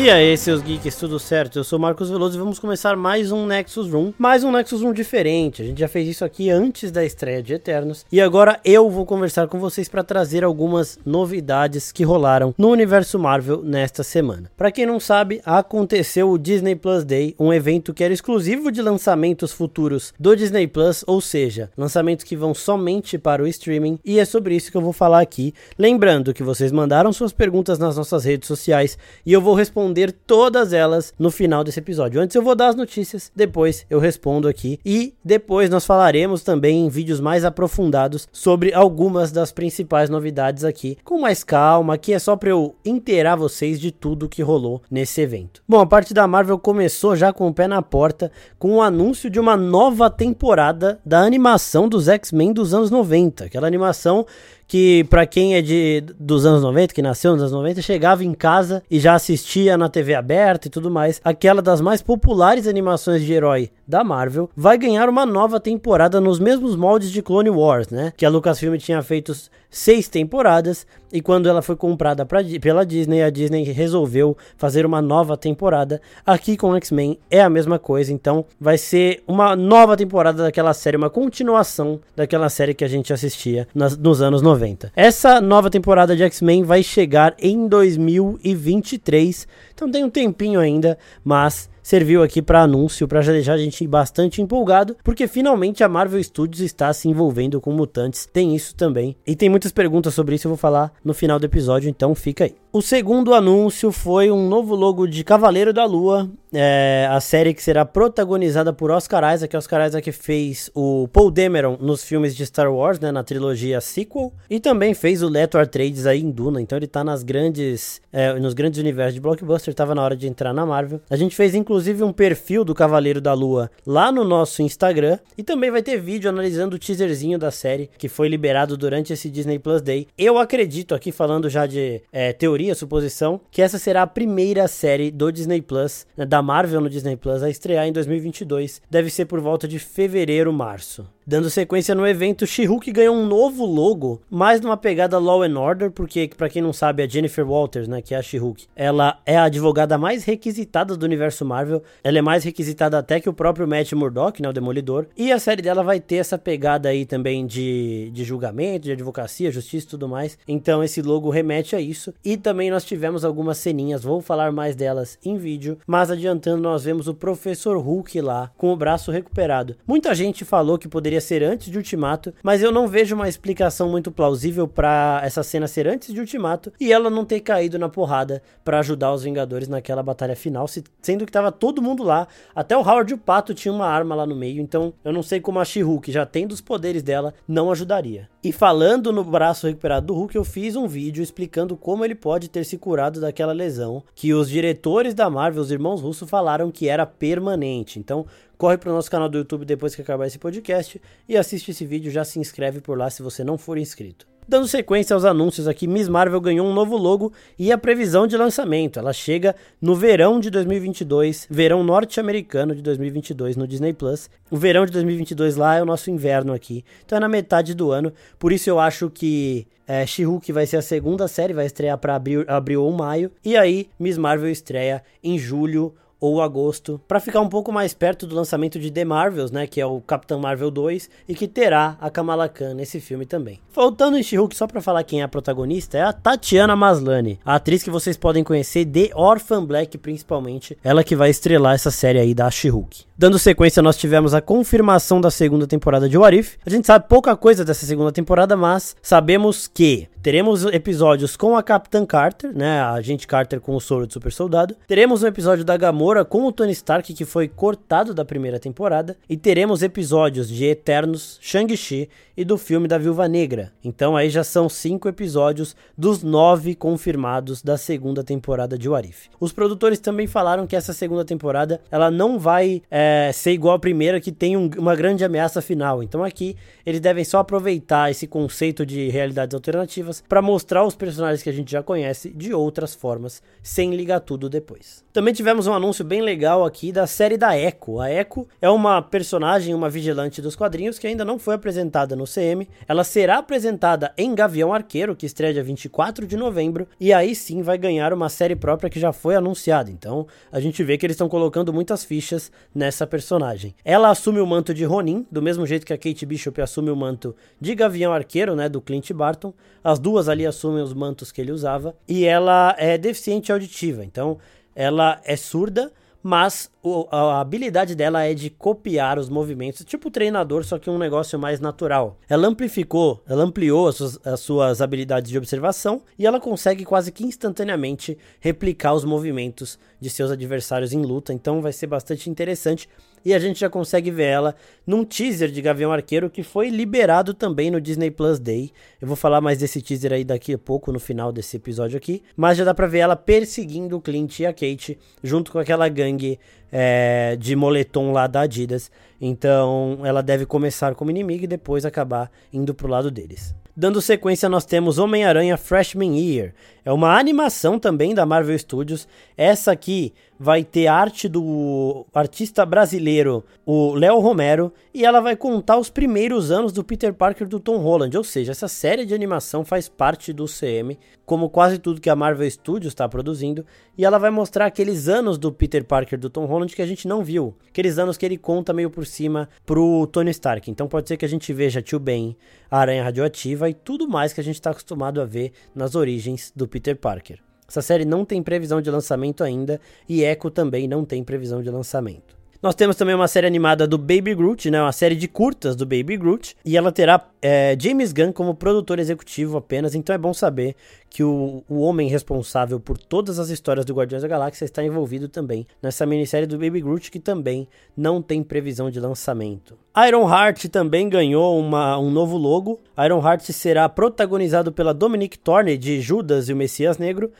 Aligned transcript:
E 0.00 0.08
aí, 0.08 0.38
seus 0.38 0.62
geeks, 0.62 0.94
tudo 0.94 1.18
certo? 1.18 1.58
Eu 1.58 1.64
sou 1.64 1.76
Marcos 1.76 2.08
Veloso 2.08 2.36
e 2.36 2.38
vamos 2.38 2.60
começar 2.60 2.96
mais 2.96 3.32
um 3.32 3.44
Nexus 3.44 3.90
Room, 3.90 4.12
mais 4.16 4.44
um 4.44 4.52
Nexus 4.52 4.80
Room 4.80 4.92
diferente. 4.92 5.60
A 5.60 5.64
gente 5.64 5.80
já 5.80 5.88
fez 5.88 6.06
isso 6.06 6.24
aqui 6.24 6.50
antes 6.50 6.92
da 6.92 7.04
estreia 7.04 7.42
de 7.42 7.54
Eternos 7.54 8.06
e 8.10 8.20
agora 8.20 8.60
eu 8.64 8.88
vou 8.88 9.04
conversar 9.04 9.48
com 9.48 9.58
vocês 9.58 9.88
para 9.88 10.04
trazer 10.04 10.44
algumas 10.44 11.00
novidades 11.04 11.90
que 11.90 12.04
rolaram 12.04 12.54
no 12.56 12.68
universo 12.68 13.18
Marvel 13.18 13.60
nesta 13.64 14.04
semana. 14.04 14.48
Para 14.56 14.70
quem 14.70 14.86
não 14.86 15.00
sabe, 15.00 15.42
aconteceu 15.44 16.30
o 16.30 16.38
Disney 16.38 16.76
Plus 16.76 17.02
Day, 17.02 17.34
um 17.36 17.52
evento 17.52 17.92
que 17.92 18.04
era 18.04 18.14
exclusivo 18.14 18.70
de 18.70 18.80
lançamentos 18.80 19.50
futuros 19.50 20.14
do 20.16 20.36
Disney 20.36 20.68
Plus, 20.68 21.02
ou 21.08 21.20
seja, 21.20 21.72
lançamentos 21.76 22.24
que 22.24 22.36
vão 22.36 22.54
somente 22.54 23.18
para 23.18 23.42
o 23.42 23.48
streaming, 23.48 23.98
e 24.04 24.20
é 24.20 24.24
sobre 24.24 24.54
isso 24.54 24.70
que 24.70 24.76
eu 24.76 24.80
vou 24.80 24.92
falar 24.92 25.20
aqui. 25.20 25.52
Lembrando 25.76 26.32
que 26.32 26.44
vocês 26.44 26.70
mandaram 26.70 27.12
suas 27.12 27.32
perguntas 27.32 27.80
nas 27.80 27.96
nossas 27.96 28.24
redes 28.24 28.46
sociais 28.46 28.96
e 29.26 29.32
eu 29.32 29.42
vou 29.42 29.54
responder 29.54 29.87
responder 29.88 30.12
todas 30.12 30.72
elas 30.72 31.12
no 31.18 31.30
final 31.30 31.64
desse 31.64 31.78
episódio. 31.78 32.20
Antes 32.20 32.36
eu 32.36 32.42
vou 32.42 32.54
dar 32.54 32.68
as 32.68 32.76
notícias, 32.76 33.32
depois 33.34 33.86
eu 33.88 33.98
respondo 33.98 34.46
aqui 34.46 34.78
e 34.84 35.14
depois 35.24 35.70
nós 35.70 35.86
falaremos 35.86 36.42
também 36.42 36.84
em 36.84 36.88
vídeos 36.88 37.20
mais 37.20 37.44
aprofundados 37.44 38.28
sobre 38.30 38.72
algumas 38.72 39.32
das 39.32 39.50
principais 39.50 40.10
novidades 40.10 40.64
aqui, 40.64 40.98
com 41.04 41.20
mais 41.20 41.42
calma, 41.42 41.96
que 41.96 42.12
é 42.12 42.18
só 42.18 42.36
para 42.36 42.50
eu 42.50 42.74
inteirar 42.84 43.36
vocês 43.36 43.80
de 43.80 43.90
tudo 43.90 44.28
que 44.28 44.42
rolou 44.42 44.82
nesse 44.90 45.20
evento. 45.20 45.62
Bom, 45.66 45.80
a 45.80 45.86
parte 45.86 46.12
da 46.12 46.26
Marvel 46.26 46.58
começou 46.58 47.16
já 47.16 47.32
com 47.32 47.48
o 47.48 47.54
pé 47.54 47.66
na 47.66 47.82
porta 47.82 48.30
com 48.58 48.76
o 48.76 48.82
anúncio 48.82 49.30
de 49.30 49.40
uma 49.40 49.56
nova 49.56 50.10
temporada 50.10 51.00
da 51.04 51.20
animação 51.20 51.88
dos 51.88 52.08
X-Men 52.08 52.52
dos 52.52 52.74
anos 52.74 52.90
90, 52.90 53.44
aquela 53.44 53.66
animação 53.66 54.26
que 54.68 55.02
para 55.04 55.26
quem 55.26 55.56
é 55.56 55.62
de 55.62 56.04
dos 56.20 56.44
anos 56.44 56.62
90, 56.62 56.94
que 56.94 57.00
nasceu 57.00 57.32
nos 57.32 57.40
anos 57.40 57.52
90, 57.52 57.80
chegava 57.80 58.22
em 58.22 58.34
casa 58.34 58.82
e 58.90 59.00
já 59.00 59.14
assistia 59.14 59.78
na 59.78 59.88
TV 59.88 60.14
aberta 60.14 60.68
e 60.68 60.70
tudo 60.70 60.90
mais. 60.90 61.20
Aquela 61.24 61.62
das 61.62 61.80
mais 61.80 62.02
populares 62.02 62.66
animações 62.66 63.22
de 63.22 63.32
herói 63.32 63.70
da 63.86 64.04
Marvel 64.04 64.50
vai 64.54 64.76
ganhar 64.76 65.08
uma 65.08 65.24
nova 65.24 65.58
temporada 65.58 66.20
nos 66.20 66.38
mesmos 66.38 66.76
moldes 66.76 67.10
de 67.10 67.22
Clone 67.22 67.48
Wars, 67.48 67.88
né? 67.88 68.12
Que 68.14 68.26
a 68.26 68.28
Lucasfilm 68.28 68.76
tinha 68.76 69.02
feito 69.02 69.32
seis 69.70 70.08
temporadas 70.08 70.86
e 71.12 71.20
quando 71.20 71.48
ela 71.48 71.62
foi 71.62 71.76
comprada 71.76 72.26
pra, 72.26 72.40
pela 72.60 72.84
Disney, 72.84 73.22
a 73.22 73.30
Disney 73.30 73.64
resolveu 73.64 74.36
fazer 74.56 74.84
uma 74.84 75.00
nova 75.00 75.36
temporada. 75.36 76.00
Aqui 76.24 76.56
com 76.56 76.76
X-Men 76.76 77.18
é 77.30 77.40
a 77.40 77.48
mesma 77.48 77.78
coisa, 77.78 78.12
então 78.12 78.44
vai 78.60 78.76
ser 78.76 79.22
uma 79.26 79.56
nova 79.56 79.96
temporada 79.96 80.42
daquela 80.42 80.74
série, 80.74 80.96
uma 80.96 81.10
continuação 81.10 82.00
daquela 82.14 82.48
série 82.50 82.74
que 82.74 82.84
a 82.84 82.88
gente 82.88 83.12
assistia 83.12 83.66
nas, 83.74 83.96
nos 83.96 84.20
anos 84.20 84.42
90. 84.42 84.57
Essa 84.94 85.40
nova 85.40 85.70
temporada 85.70 86.16
de 86.16 86.22
X-Men 86.22 86.64
vai 86.64 86.82
chegar 86.82 87.34
em 87.38 87.68
2023, 87.68 89.46
então 89.74 89.90
tem 89.90 90.04
um 90.04 90.10
tempinho 90.10 90.60
ainda, 90.60 90.98
mas 91.24 91.70
serviu 91.88 92.22
aqui 92.22 92.42
para 92.42 92.60
anúncio, 92.60 93.08
para 93.08 93.22
já 93.22 93.32
deixar 93.32 93.54
a 93.54 93.58
gente 93.58 93.86
bastante 93.86 94.42
empolgado, 94.42 94.94
porque 95.02 95.26
finalmente 95.26 95.82
a 95.82 95.88
Marvel 95.88 96.22
Studios 96.22 96.60
está 96.60 96.92
se 96.92 97.08
envolvendo 97.08 97.62
com 97.62 97.72
mutantes. 97.72 98.28
Tem 98.30 98.54
isso 98.54 98.74
também. 98.74 99.16
E 99.26 99.34
tem 99.34 99.48
muitas 99.48 99.72
perguntas 99.72 100.12
sobre 100.12 100.34
isso, 100.34 100.46
eu 100.46 100.50
vou 100.50 100.58
falar 100.58 100.92
no 101.02 101.14
final 101.14 101.38
do 101.38 101.46
episódio, 101.46 101.88
então 101.88 102.14
fica 102.14 102.44
aí. 102.44 102.54
O 102.70 102.82
segundo 102.82 103.32
anúncio 103.32 103.90
foi 103.90 104.30
um 104.30 104.46
novo 104.46 104.74
logo 104.74 105.06
de 105.06 105.24
Cavaleiro 105.24 105.72
da 105.72 105.86
Lua, 105.86 106.30
é, 106.52 107.08
a 107.10 107.18
série 107.20 107.54
que 107.54 107.62
será 107.62 107.86
protagonizada 107.86 108.70
por 108.70 108.90
Oscar 108.90 109.34
Isaac. 109.34 109.56
Oscar 109.56 109.86
Isaac 109.86 110.12
fez 110.12 110.70
o 110.74 111.08
Paul 111.08 111.30
Dameron 111.30 111.78
nos 111.80 112.04
filmes 112.04 112.36
de 112.36 112.44
Star 112.44 112.70
Wars, 112.70 113.00
né, 113.00 113.10
na 113.10 113.24
trilogia 113.24 113.80
sequel, 113.80 114.34
e 114.50 114.60
também 114.60 114.92
fez 114.92 115.22
o 115.22 115.28
Leto 115.28 115.56
Atreides 115.56 116.04
aí 116.04 116.20
em 116.20 116.30
Duna. 116.30 116.60
Então 116.60 116.76
ele 116.76 116.86
tá 116.86 117.02
nas 117.02 117.22
grandes, 117.22 118.02
é, 118.12 118.34
nos 118.34 118.52
grandes 118.52 118.78
universos 118.78 119.14
de 119.14 119.20
blockbuster. 119.20 119.74
Tava 119.74 119.94
na 119.94 120.02
hora 120.02 120.16
de 120.16 120.26
entrar 120.26 120.52
na 120.52 120.66
Marvel. 120.66 121.00
A 121.08 121.16
gente 121.16 121.34
fez 121.34 121.54
inclusive 121.54 121.77
um 122.04 122.12
perfil 122.12 122.64
do 122.64 122.74
Cavaleiro 122.74 123.20
da 123.20 123.32
Lua 123.32 123.70
lá 123.86 124.12
no 124.12 124.24
nosso 124.24 124.62
Instagram 124.62 125.18
e 125.36 125.42
também 125.42 125.70
vai 125.70 125.82
ter 125.82 125.98
vídeo 125.98 126.28
analisando 126.28 126.76
o 126.76 126.78
teaserzinho 126.78 127.38
da 127.38 127.50
série 127.50 127.88
que 127.96 128.08
foi 128.08 128.28
liberado 128.28 128.76
durante 128.76 129.12
esse 129.12 129.30
Disney 129.30 129.58
Plus 129.58 129.80
Day. 129.80 130.06
Eu 130.18 130.38
acredito 130.38 130.94
aqui 130.94 131.10
falando 131.10 131.48
já 131.48 131.66
de 131.66 132.02
é, 132.12 132.32
teoria 132.32 132.58
teoria, 132.58 132.74
suposição, 132.74 133.40
que 133.50 133.62
essa 133.62 133.78
será 133.78 134.02
a 134.02 134.06
primeira 134.06 134.66
série 134.66 135.10
do 135.10 135.30
Disney 135.30 135.62
Plus, 135.62 136.06
né, 136.16 136.26
da 136.26 136.42
Marvel 136.42 136.80
no 136.80 136.90
Disney 136.90 137.16
Plus, 137.16 137.42
a 137.42 137.50
estrear 137.50 137.86
em 137.86 137.92
2022. 137.92 138.82
Deve 138.90 139.10
ser 139.10 139.26
por 139.26 139.40
volta 139.40 139.68
de 139.68 139.78
fevereiro, 139.78 140.52
março. 140.52 141.06
Dando 141.28 141.50
sequência 141.50 141.94
no 141.94 142.06
evento, 142.06 142.46
She-Hulk 142.46 142.90
ganhou 142.90 143.14
um 143.14 143.26
novo 143.26 143.66
logo, 143.66 144.18
mais 144.30 144.62
numa 144.62 144.78
pegada 144.78 145.18
Law 145.18 145.42
and 145.42 145.60
Order, 145.60 145.90
porque 145.90 146.30
para 146.34 146.48
quem 146.48 146.62
não 146.62 146.72
sabe, 146.72 147.02
a 147.02 147.06
Jennifer 147.06 147.46
Walters, 147.46 147.86
né, 147.86 148.00
que 148.00 148.14
é 148.14 148.16
a 148.16 148.22
She-Hulk, 148.22 148.64
ela 148.74 149.20
é 149.26 149.36
a 149.36 149.42
advogada 149.42 149.98
mais 149.98 150.24
requisitada 150.24 150.96
do 150.96 151.04
universo 151.04 151.44
Marvel. 151.44 151.82
Ela 152.02 152.16
é 152.16 152.22
mais 152.22 152.44
requisitada 152.44 152.96
até 152.96 153.20
que 153.20 153.28
o 153.28 153.34
próprio 153.34 153.68
Matt 153.68 153.92
Murdock, 153.92 154.40
né, 154.40 154.48
o 154.48 154.54
Demolidor. 154.54 155.04
E 155.18 155.30
a 155.30 155.38
série 155.38 155.60
dela 155.60 155.82
vai 155.82 156.00
ter 156.00 156.16
essa 156.16 156.38
pegada 156.38 156.88
aí 156.88 157.04
também 157.04 157.44
de, 157.46 158.08
de 158.10 158.24
julgamento, 158.24 158.84
de 158.84 158.92
advocacia, 158.92 159.52
justiça 159.52 159.84
e 159.84 159.90
tudo 159.90 160.08
mais. 160.08 160.38
Então 160.48 160.82
esse 160.82 161.02
logo 161.02 161.28
remete 161.28 161.76
a 161.76 161.80
isso. 161.80 162.14
E 162.24 162.38
também 162.38 162.70
nós 162.70 162.86
tivemos 162.86 163.22
algumas 163.22 163.58
ceninhas, 163.58 164.02
vou 164.02 164.22
falar 164.22 164.50
mais 164.50 164.74
delas 164.74 165.18
em 165.22 165.36
vídeo, 165.36 165.76
mas 165.86 166.10
adiantando, 166.10 166.62
nós 166.62 166.84
vemos 166.84 167.06
o 167.06 167.12
Professor 167.12 167.76
Hulk 167.76 168.18
lá 168.22 168.50
com 168.56 168.72
o 168.72 168.76
braço 168.78 169.10
recuperado. 169.10 169.76
Muita 169.86 170.14
gente 170.14 170.42
falou 170.42 170.78
que 170.78 170.88
poderia 170.88 171.17
ser 171.20 171.42
antes 171.42 171.70
de 171.70 171.76
Ultimato, 171.76 172.32
mas 172.42 172.62
eu 172.62 172.70
não 172.70 172.86
vejo 172.88 173.14
uma 173.14 173.28
explicação 173.28 173.88
muito 173.88 174.10
plausível 174.10 174.66
para 174.66 175.20
essa 175.24 175.42
cena 175.42 175.66
ser 175.66 175.86
antes 175.86 176.12
de 176.12 176.20
Ultimato 176.20 176.72
e 176.80 176.92
ela 176.92 177.10
não 177.10 177.24
ter 177.24 177.40
caído 177.40 177.78
na 177.78 177.88
porrada 177.88 178.42
para 178.64 178.78
ajudar 178.78 179.12
os 179.12 179.22
Vingadores 179.22 179.68
naquela 179.68 180.02
batalha 180.02 180.36
final, 180.36 180.66
sendo 181.02 181.26
que 181.26 181.32
tava 181.32 181.52
todo 181.52 181.82
mundo 181.82 182.02
lá, 182.02 182.26
até 182.54 182.76
o 182.76 182.80
Howard 182.80 183.14
o 183.14 183.18
Pato 183.18 183.54
tinha 183.54 183.72
uma 183.72 183.86
arma 183.86 184.14
lá 184.14 184.26
no 184.26 184.36
meio, 184.36 184.60
então 184.60 184.92
eu 185.04 185.12
não 185.12 185.22
sei 185.22 185.40
como 185.40 185.58
a 185.58 185.64
She-Hulk, 185.64 186.10
já 186.10 186.24
tendo 186.24 186.52
os 186.52 186.60
poderes 186.60 187.02
dela, 187.02 187.34
não 187.46 187.70
ajudaria. 187.70 188.28
E 188.42 188.52
falando 188.52 189.12
no 189.12 189.24
braço 189.24 189.66
recuperado 189.66 190.06
do 190.06 190.14
Hulk, 190.14 190.36
eu 190.36 190.44
fiz 190.44 190.76
um 190.76 190.86
vídeo 190.86 191.24
explicando 191.24 191.76
como 191.76 192.04
ele 192.04 192.14
pode 192.14 192.48
ter 192.48 192.64
se 192.64 192.78
curado 192.78 193.20
daquela 193.20 193.52
lesão, 193.52 194.00
que 194.14 194.32
os 194.32 194.48
diretores 194.48 195.12
da 195.12 195.28
Marvel, 195.28 195.60
os 195.60 195.72
irmãos 195.72 196.00
Russo, 196.00 196.24
falaram 196.24 196.70
que 196.70 196.88
era 196.88 197.04
permanente. 197.04 197.98
Então, 197.98 198.24
corre 198.56 198.78
para 198.78 198.90
o 198.90 198.94
nosso 198.94 199.10
canal 199.10 199.28
do 199.28 199.38
YouTube 199.38 199.64
depois 199.64 199.92
que 199.92 200.02
acabar 200.02 200.28
esse 200.28 200.38
podcast 200.38 201.02
e 201.28 201.36
assiste 201.36 201.72
esse 201.72 201.84
vídeo, 201.84 202.12
já 202.12 202.24
se 202.24 202.38
inscreve 202.38 202.80
por 202.80 202.96
lá 202.96 203.10
se 203.10 203.24
você 203.24 203.42
não 203.42 203.58
for 203.58 203.76
inscrito. 203.76 204.24
Dando 204.48 204.66
sequência 204.66 205.12
aos 205.12 205.26
anúncios 205.26 205.68
aqui, 205.68 205.86
Miss 205.86 206.08
Marvel 206.08 206.40
ganhou 206.40 206.66
um 206.66 206.72
novo 206.72 206.96
logo 206.96 207.30
e 207.58 207.70
a 207.70 207.76
previsão 207.76 208.26
de 208.26 208.34
lançamento. 208.34 208.98
Ela 208.98 209.12
chega 209.12 209.54
no 209.78 209.94
verão 209.94 210.40
de 210.40 210.48
2022, 210.48 211.46
verão 211.50 211.84
norte-americano 211.84 212.74
de 212.74 212.80
2022 212.80 213.58
no 213.58 213.68
Disney 213.68 213.92
Plus. 213.92 214.30
O 214.50 214.56
verão 214.56 214.86
de 214.86 214.92
2022 214.92 215.56
lá 215.56 215.76
é 215.76 215.82
o 215.82 215.84
nosso 215.84 216.10
inverno 216.10 216.54
aqui, 216.54 216.82
então 217.04 217.18
é 217.18 217.20
na 217.20 217.28
metade 217.28 217.74
do 217.74 217.90
ano. 217.90 218.10
Por 218.38 218.50
isso 218.50 218.70
eu 218.70 218.80
acho 218.80 219.10
que 219.10 219.66
é, 219.86 220.06
She-Hulk 220.06 220.50
vai 220.50 220.64
ser 220.64 220.78
a 220.78 220.82
segunda 220.82 221.28
série, 221.28 221.52
vai 221.52 221.66
estrear 221.66 221.98
para 221.98 222.14
abril, 222.14 222.46
abril 222.48 222.82
ou 222.82 222.92
maio. 222.92 223.30
E 223.44 223.54
aí, 223.54 223.90
Miss 224.00 224.16
Marvel 224.16 224.50
estreia 224.50 225.02
em 225.22 225.38
julho 225.38 225.94
ou 226.20 226.42
agosto, 226.42 227.00
para 227.06 227.20
ficar 227.20 227.40
um 227.40 227.48
pouco 227.48 227.72
mais 227.72 227.94
perto 227.94 228.26
do 228.26 228.34
lançamento 228.34 228.78
de 228.78 228.90
The 228.90 229.04
Marvels, 229.04 229.50
né, 229.50 229.66
que 229.66 229.80
é 229.80 229.86
o 229.86 230.00
Capitão 230.00 230.38
Marvel 230.38 230.70
2 230.70 231.08
e 231.28 231.34
que 231.34 231.48
terá 231.48 231.96
a 232.00 232.10
Kamala 232.10 232.48
Khan 232.48 232.74
nesse 232.74 233.00
filme 233.00 233.26
também. 233.26 233.60
Faltando 233.70 234.18
em 234.18 234.22
She-Hulk 234.22 234.56
só 234.56 234.66
para 234.66 234.80
falar 234.80 235.04
quem 235.04 235.20
é 235.20 235.24
a 235.24 235.28
protagonista, 235.28 235.98
é 235.98 236.02
a 236.02 236.12
Tatiana 236.12 236.76
Maslany, 236.76 237.38
a 237.44 237.54
atriz 237.54 237.82
que 237.82 237.90
vocês 237.90 238.16
podem 238.16 238.44
conhecer 238.44 238.84
de 238.84 239.10
Orphan 239.14 239.64
Black 239.64 239.96
principalmente, 239.98 240.76
ela 240.82 241.04
que 241.04 241.16
vai 241.16 241.30
estrelar 241.30 241.74
essa 241.74 241.90
série 241.90 242.18
aí 242.18 242.34
da 242.34 242.50
She-Hulk. 242.50 243.07
Dando 243.20 243.36
sequência, 243.36 243.82
nós 243.82 243.96
tivemos 243.96 244.32
a 244.32 244.40
confirmação 244.40 245.20
da 245.20 245.28
segunda 245.28 245.66
temporada 245.66 246.08
de 246.08 246.16
What 246.16 246.38
If. 246.38 246.56
A 246.64 246.70
gente 246.70 246.86
sabe 246.86 247.08
pouca 247.08 247.34
coisa 247.36 247.64
dessa 247.64 247.84
segunda 247.84 248.12
temporada, 248.12 248.56
mas 248.56 248.94
sabemos 249.02 249.66
que 249.66 250.06
teremos 250.22 250.64
episódios 250.66 251.36
com 251.36 251.56
a 251.56 251.62
Capitã 251.62 252.06
Carter, 252.06 252.56
né, 252.56 252.80
a 252.80 252.92
agente 252.92 253.26
Carter 253.26 253.60
com 253.60 253.74
o 253.74 253.80
soro 253.80 254.06
de 254.06 254.12
super 254.12 254.30
soldado. 254.30 254.76
Teremos 254.86 255.24
um 255.24 255.26
episódio 255.26 255.64
da 255.64 255.76
Gamora 255.76 256.24
com 256.24 256.44
o 256.44 256.52
Tony 256.52 256.70
Stark 256.70 257.12
que 257.12 257.24
foi 257.24 257.48
cortado 257.48 258.14
da 258.14 258.24
primeira 258.24 258.60
temporada 258.60 259.16
e 259.28 259.36
teremos 259.36 259.82
episódios 259.82 260.48
de 260.48 260.66
Eternos, 260.66 261.38
Shang-Chi 261.40 262.08
e 262.36 262.44
do 262.44 262.56
filme 262.56 262.86
da 262.86 262.98
Viúva 262.98 263.26
Negra. 263.26 263.72
Então 263.82 264.16
aí 264.16 264.30
já 264.30 264.44
são 264.44 264.68
cinco 264.68 265.08
episódios 265.08 265.74
dos 265.96 266.22
nove 266.22 266.76
confirmados 266.76 267.62
da 267.62 267.76
segunda 267.76 268.22
temporada 268.22 268.78
de 268.78 268.88
What 268.88 269.08
If. 269.08 269.26
Os 269.40 269.52
produtores 269.52 269.98
também 269.98 270.26
falaram 270.26 270.66
que 270.66 270.76
essa 270.76 270.92
segunda 270.92 271.24
temporada 271.24 271.80
ela 271.90 272.10
não 272.10 272.38
vai 272.38 272.82
é, 272.90 273.07
é, 273.08 273.32
ser 273.32 273.52
igual 273.52 273.74
a 273.74 273.78
primeira, 273.78 274.20
que 274.20 274.30
tem 274.30 274.56
um, 274.56 274.68
uma 274.76 274.94
grande 274.94 275.24
ameaça 275.24 275.62
final. 275.62 276.02
Então 276.02 276.22
aqui 276.22 276.56
eles 276.84 277.00
devem 277.00 277.24
só 277.24 277.38
aproveitar 277.38 278.10
esse 278.10 278.26
conceito 278.26 278.84
de 278.84 279.08
realidades 279.08 279.54
alternativas 279.54 280.22
para 280.28 280.42
mostrar 280.42 280.84
os 280.84 280.94
personagens 280.94 281.42
que 281.42 281.48
a 281.48 281.52
gente 281.52 281.70
já 281.70 281.82
conhece 281.82 282.30
de 282.30 282.52
outras 282.52 282.94
formas, 282.94 283.42
sem 283.62 283.94
ligar 283.94 284.20
tudo 284.20 284.48
depois. 284.48 285.04
Também 285.12 285.34
tivemos 285.34 285.66
um 285.66 285.72
anúncio 285.72 286.04
bem 286.04 286.20
legal 286.20 286.64
aqui 286.64 286.92
da 286.92 287.06
série 287.06 287.36
da 287.36 287.58
Echo. 287.58 288.00
A 288.00 288.10
Echo 288.10 288.46
é 288.60 288.68
uma 288.68 289.02
personagem, 289.02 289.74
uma 289.74 289.90
vigilante 289.90 290.40
dos 290.40 290.54
quadrinhos 290.54 290.98
que 290.98 291.06
ainda 291.06 291.24
não 291.24 291.38
foi 291.38 291.54
apresentada 291.54 292.14
no 292.14 292.24
CM. 292.24 292.68
Ela 292.86 293.04
será 293.04 293.38
apresentada 293.38 294.12
em 294.16 294.34
Gavião 294.34 294.72
Arqueiro, 294.72 295.16
que 295.16 295.26
estreia 295.26 295.52
dia 295.52 295.62
24 295.62 296.26
de 296.26 296.36
novembro, 296.36 296.86
e 297.00 297.12
aí 297.12 297.34
sim 297.34 297.62
vai 297.62 297.76
ganhar 297.76 298.12
uma 298.12 298.28
série 298.28 298.56
própria 298.56 298.90
que 298.90 299.00
já 299.00 299.12
foi 299.12 299.34
anunciada. 299.34 299.90
Então 299.90 300.26
a 300.52 300.60
gente 300.60 300.82
vê 300.84 300.96
que 300.96 301.04
eles 301.04 301.14
estão 301.14 301.28
colocando 301.28 301.72
muitas 301.72 302.04
fichas 302.04 302.50
nessa 302.74 302.97
personagem. 303.06 303.74
Ela 303.84 304.10
assume 304.10 304.40
o 304.40 304.46
manto 304.46 304.72
de 304.74 304.84
Ronin, 304.84 305.26
do 305.30 305.42
mesmo 305.42 305.66
jeito 305.66 305.86
que 305.86 305.92
a 305.92 305.98
Kate 305.98 306.26
Bishop 306.26 306.60
assume 306.60 306.90
o 306.90 306.96
manto 306.96 307.34
de 307.60 307.74
Gavião 307.74 308.12
Arqueiro, 308.12 308.54
né, 308.54 308.68
do 308.68 308.80
Clint 308.80 309.12
Barton. 309.12 309.52
As 309.82 309.98
duas 309.98 310.28
ali 310.28 310.46
assumem 310.46 310.82
os 310.82 310.92
mantos 310.92 311.32
que 311.32 311.40
ele 311.40 311.52
usava. 311.52 311.94
E 312.06 312.24
ela 312.24 312.74
é 312.78 312.98
deficiente 312.98 313.52
auditiva, 313.52 314.04
então 314.04 314.38
ela 314.74 315.20
é 315.24 315.36
surda, 315.36 315.92
mas 316.28 316.70
a 317.10 317.40
habilidade 317.40 317.94
dela 317.94 318.22
é 318.22 318.34
de 318.34 318.50
copiar 318.50 319.18
os 319.18 319.30
movimentos, 319.30 319.82
tipo 319.82 320.10
treinador, 320.10 320.62
só 320.62 320.78
que 320.78 320.90
um 320.90 320.98
negócio 320.98 321.38
mais 321.38 321.58
natural. 321.58 322.18
Ela 322.28 322.46
amplificou, 322.46 323.22
ela 323.26 323.44
ampliou 323.44 323.88
as 323.88 323.96
suas, 323.96 324.26
as 324.26 324.40
suas 324.40 324.82
habilidades 324.82 325.30
de 325.30 325.38
observação 325.38 326.02
e 326.18 326.26
ela 326.26 326.38
consegue 326.38 326.84
quase 326.84 327.10
que 327.10 327.24
instantaneamente 327.24 328.18
replicar 328.40 328.92
os 328.92 329.06
movimentos 329.06 329.78
de 329.98 330.10
seus 330.10 330.30
adversários 330.30 330.92
em 330.92 331.00
luta, 331.00 331.32
então 331.32 331.62
vai 331.62 331.72
ser 331.72 331.86
bastante 331.86 332.28
interessante. 332.28 332.90
E 333.24 333.34
a 333.34 333.38
gente 333.38 333.60
já 333.60 333.68
consegue 333.68 334.10
ver 334.10 334.24
ela 334.24 334.54
num 334.86 335.04
teaser 335.04 335.50
de 335.50 335.60
Gavião 335.60 335.92
Arqueiro 335.92 336.30
que 336.30 336.42
foi 336.42 336.68
liberado 336.68 337.34
também 337.34 337.70
no 337.70 337.80
Disney 337.80 338.10
Plus 338.10 338.38
Day. 338.38 338.70
Eu 339.00 339.06
vou 339.06 339.16
falar 339.16 339.40
mais 339.40 339.58
desse 339.58 339.80
teaser 339.82 340.12
aí 340.12 340.24
daqui 340.24 340.54
a 340.54 340.58
pouco 340.58 340.92
no 340.92 341.00
final 341.00 341.32
desse 341.32 341.56
episódio 341.56 341.96
aqui, 341.96 342.22
mas 342.36 342.56
já 342.56 342.64
dá 342.64 342.74
pra 342.74 342.86
ver 342.86 342.98
ela 342.98 343.16
perseguindo 343.16 343.96
o 343.96 344.00
Clint 344.00 344.40
e 344.40 344.46
a 344.46 344.52
Kate 344.52 344.98
junto 345.22 345.52
com 345.52 345.58
aquela 345.58 345.88
gangue 345.88 346.38
é, 346.70 347.36
de 347.38 347.54
moletom 347.56 348.12
lá 348.12 348.26
da 348.26 348.42
Adidas. 348.42 348.90
Então 349.20 350.00
ela 350.04 350.22
deve 350.22 350.46
começar 350.46 350.94
como 350.94 351.10
inimiga 351.10 351.44
e 351.44 351.48
depois 351.48 351.84
acabar 351.84 352.30
indo 352.52 352.74
pro 352.74 352.88
lado 352.88 353.10
deles. 353.10 353.54
Dando 353.80 354.02
sequência, 354.02 354.48
nós 354.48 354.64
temos 354.64 354.98
Homem-Aranha 354.98 355.56
Freshman 355.56 356.18
Year. 356.18 356.52
É 356.88 356.92
uma 356.92 357.18
animação 357.18 357.78
também 357.78 358.14
da 358.14 358.24
Marvel 358.24 358.58
Studios. 358.58 359.06
Essa 359.36 359.72
aqui 359.72 360.14
vai 360.38 360.64
ter 360.64 360.86
arte 360.86 361.28
do 361.28 362.06
artista 362.14 362.64
brasileiro, 362.64 363.44
o 363.66 363.92
Léo 363.92 364.20
Romero, 364.20 364.72
e 364.94 365.04
ela 365.04 365.20
vai 365.20 365.36
contar 365.36 365.76
os 365.76 365.90
primeiros 365.90 366.50
anos 366.50 366.72
do 366.72 366.84
Peter 366.84 367.12
Parker 367.12 367.46
do 367.46 367.60
Tom 367.60 367.76
Holland. 367.78 368.16
Ou 368.16 368.24
seja, 368.24 368.52
essa 368.52 368.68
série 368.68 369.04
de 369.04 369.12
animação 369.12 369.64
faz 369.64 369.88
parte 369.88 370.32
do 370.32 370.46
CM, 370.46 370.98
como 371.26 371.50
quase 371.50 371.78
tudo 371.78 372.00
que 372.00 372.08
a 372.08 372.16
Marvel 372.16 372.50
Studios 372.50 372.92
está 372.92 373.06
produzindo, 373.06 373.66
e 373.96 374.04
ela 374.04 374.16
vai 374.16 374.30
mostrar 374.30 374.64
aqueles 374.64 375.08
anos 375.08 375.36
do 375.36 375.52
Peter 375.52 375.84
Parker 375.84 376.18
do 376.18 376.30
Tom 376.30 376.46
Holland 376.46 376.74
que 376.74 376.80
a 376.80 376.86
gente 376.86 377.06
não 377.06 377.22
viu. 377.22 377.54
Aqueles 377.68 377.98
anos 377.98 378.16
que 378.16 378.24
ele 378.24 378.38
conta 378.38 378.72
meio 378.72 378.88
por 378.88 379.04
cima 379.04 379.48
pro 379.66 380.06
Tony 380.06 380.30
Stark. 380.30 380.70
Então 380.70 380.88
pode 380.88 381.08
ser 381.08 381.16
que 381.16 381.24
a 381.24 381.28
gente 381.28 381.52
veja 381.52 381.82
Tio 381.82 381.98
Ben, 381.98 382.36
a 382.70 382.78
Aranha 382.78 383.02
Radioativa 383.02 383.68
e 383.68 383.74
tudo 383.74 384.08
mais 384.08 384.32
que 384.32 384.40
a 384.40 384.44
gente 384.44 384.54
está 384.54 384.70
acostumado 384.70 385.20
a 385.20 385.24
ver 385.24 385.52
nas 385.74 385.94
origens 385.94 386.52
do 386.54 386.66
Peter 386.66 386.77
Parker. 386.80 387.38
Essa 387.68 387.82
série 387.82 388.04
não 388.04 388.24
tem 388.24 388.42
previsão 388.42 388.80
de 388.80 388.90
lançamento 388.90 389.44
ainda 389.44 389.80
e 390.08 390.22
Echo 390.22 390.50
também 390.50 390.88
não 390.88 391.04
tem 391.04 391.22
previsão 391.22 391.62
de 391.62 391.70
lançamento. 391.70 392.37
Nós 392.60 392.74
temos 392.74 392.96
também 392.96 393.14
uma 393.14 393.28
série 393.28 393.46
animada 393.46 393.86
do 393.86 393.96
Baby 393.96 394.34
Groot, 394.34 394.68
né? 394.68 394.82
Uma 394.82 394.90
série 394.90 395.14
de 395.14 395.28
curtas 395.28 395.76
do 395.76 395.86
Baby 395.86 396.16
Groot. 396.16 396.56
E 396.64 396.76
ela 396.76 396.90
terá 396.90 397.24
é, 397.40 397.76
James 397.80 398.12
Gunn 398.12 398.32
como 398.32 398.52
produtor 398.52 398.98
executivo 398.98 399.56
apenas. 399.56 399.94
Então 399.94 400.12
é 400.12 400.18
bom 400.18 400.34
saber 400.34 400.74
que 401.08 401.22
o, 401.22 401.62
o 401.68 401.78
homem 401.78 402.08
responsável 402.08 402.80
por 402.80 402.98
todas 402.98 403.38
as 403.38 403.48
histórias 403.48 403.84
do 403.84 403.94
Guardiões 403.94 404.22
da 404.22 404.28
Galáxia 404.28 404.64
está 404.64 404.82
envolvido 404.82 405.28
também 405.28 405.68
nessa 405.80 406.04
minissérie 406.04 406.48
do 406.48 406.58
Baby 406.58 406.80
Groot, 406.80 407.12
que 407.12 407.20
também 407.20 407.68
não 407.96 408.20
tem 408.20 408.42
previsão 408.42 408.90
de 408.90 408.98
lançamento. 408.98 409.78
Iron 410.08 410.28
Heart 410.28 410.64
também 410.64 411.08
ganhou 411.08 411.60
uma, 411.60 411.96
um 411.96 412.10
novo 412.10 412.36
logo. 412.36 412.80
Iron 413.04 413.24
Heart 413.24 413.52
será 413.52 413.88
protagonizado 413.88 414.72
pela 414.72 414.92
Dominique 414.92 415.38
Thorne 415.38 415.78
de 415.78 416.00
Judas 416.00 416.48
e 416.48 416.52
o 416.52 416.56
Messias 416.56 416.98
Negro. 416.98 417.30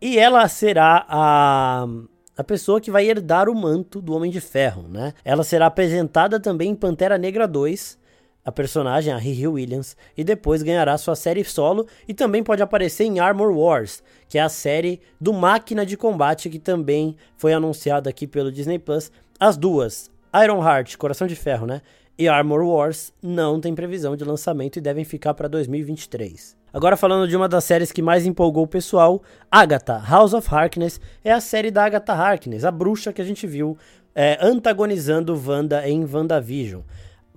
E 0.00 0.20
ela 0.20 0.46
será 0.46 1.04
a 1.08 1.84
a 2.38 2.44
pessoa 2.44 2.80
que 2.80 2.88
vai 2.88 3.04
herdar 3.04 3.48
o 3.48 3.54
manto 3.54 4.00
do 4.00 4.14
Homem 4.14 4.30
de 4.30 4.40
Ferro, 4.40 4.86
né? 4.86 5.12
Ela 5.24 5.42
será 5.42 5.66
apresentada 5.66 6.38
também 6.38 6.70
em 6.70 6.74
Pantera 6.76 7.18
Negra 7.18 7.48
2, 7.48 7.98
a 8.44 8.52
personagem, 8.52 9.12
a 9.12 9.18
Riri 9.18 9.48
Williams, 9.48 9.96
e 10.16 10.22
depois 10.22 10.62
ganhará 10.62 10.96
sua 10.96 11.16
série 11.16 11.42
solo 11.42 11.88
e 12.06 12.14
também 12.14 12.44
pode 12.44 12.62
aparecer 12.62 13.02
em 13.02 13.18
Armor 13.18 13.50
Wars, 13.50 14.04
que 14.28 14.38
é 14.38 14.40
a 14.40 14.48
série 14.48 15.00
do 15.20 15.32
Máquina 15.32 15.84
de 15.84 15.96
Combate 15.96 16.48
que 16.48 16.60
também 16.60 17.16
foi 17.36 17.52
anunciada 17.52 18.08
aqui 18.08 18.24
pelo 18.24 18.52
Disney 18.52 18.78
Plus. 18.78 19.10
As 19.40 19.56
duas, 19.56 20.08
Iron 20.44 20.62
Heart, 20.62 20.96
Coração 20.96 21.26
de 21.26 21.34
Ferro, 21.34 21.66
né? 21.66 21.82
E 22.16 22.28
Armor 22.28 22.62
Wars 22.64 23.12
não 23.20 23.60
tem 23.60 23.74
previsão 23.74 24.14
de 24.14 24.22
lançamento 24.22 24.76
e 24.76 24.80
devem 24.80 25.04
ficar 25.04 25.34
para 25.34 25.48
2023. 25.48 26.57
Agora 26.72 26.96
falando 26.96 27.26
de 27.26 27.36
uma 27.36 27.48
das 27.48 27.64
séries 27.64 27.90
que 27.90 28.02
mais 28.02 28.26
empolgou 28.26 28.64
o 28.64 28.68
pessoal, 28.68 29.22
Agatha, 29.50 30.02
House 30.06 30.34
of 30.34 30.46
Harkness, 30.54 31.00
é 31.24 31.32
a 31.32 31.40
série 31.40 31.70
da 31.70 31.84
Agatha 31.84 32.12
Harkness, 32.12 32.64
a 32.64 32.70
bruxa 32.70 33.12
que 33.12 33.22
a 33.22 33.24
gente 33.24 33.46
viu 33.46 33.76
é, 34.14 34.38
antagonizando 34.40 35.40
Wanda 35.46 35.88
em 35.88 36.04
WandaVision. 36.04 36.82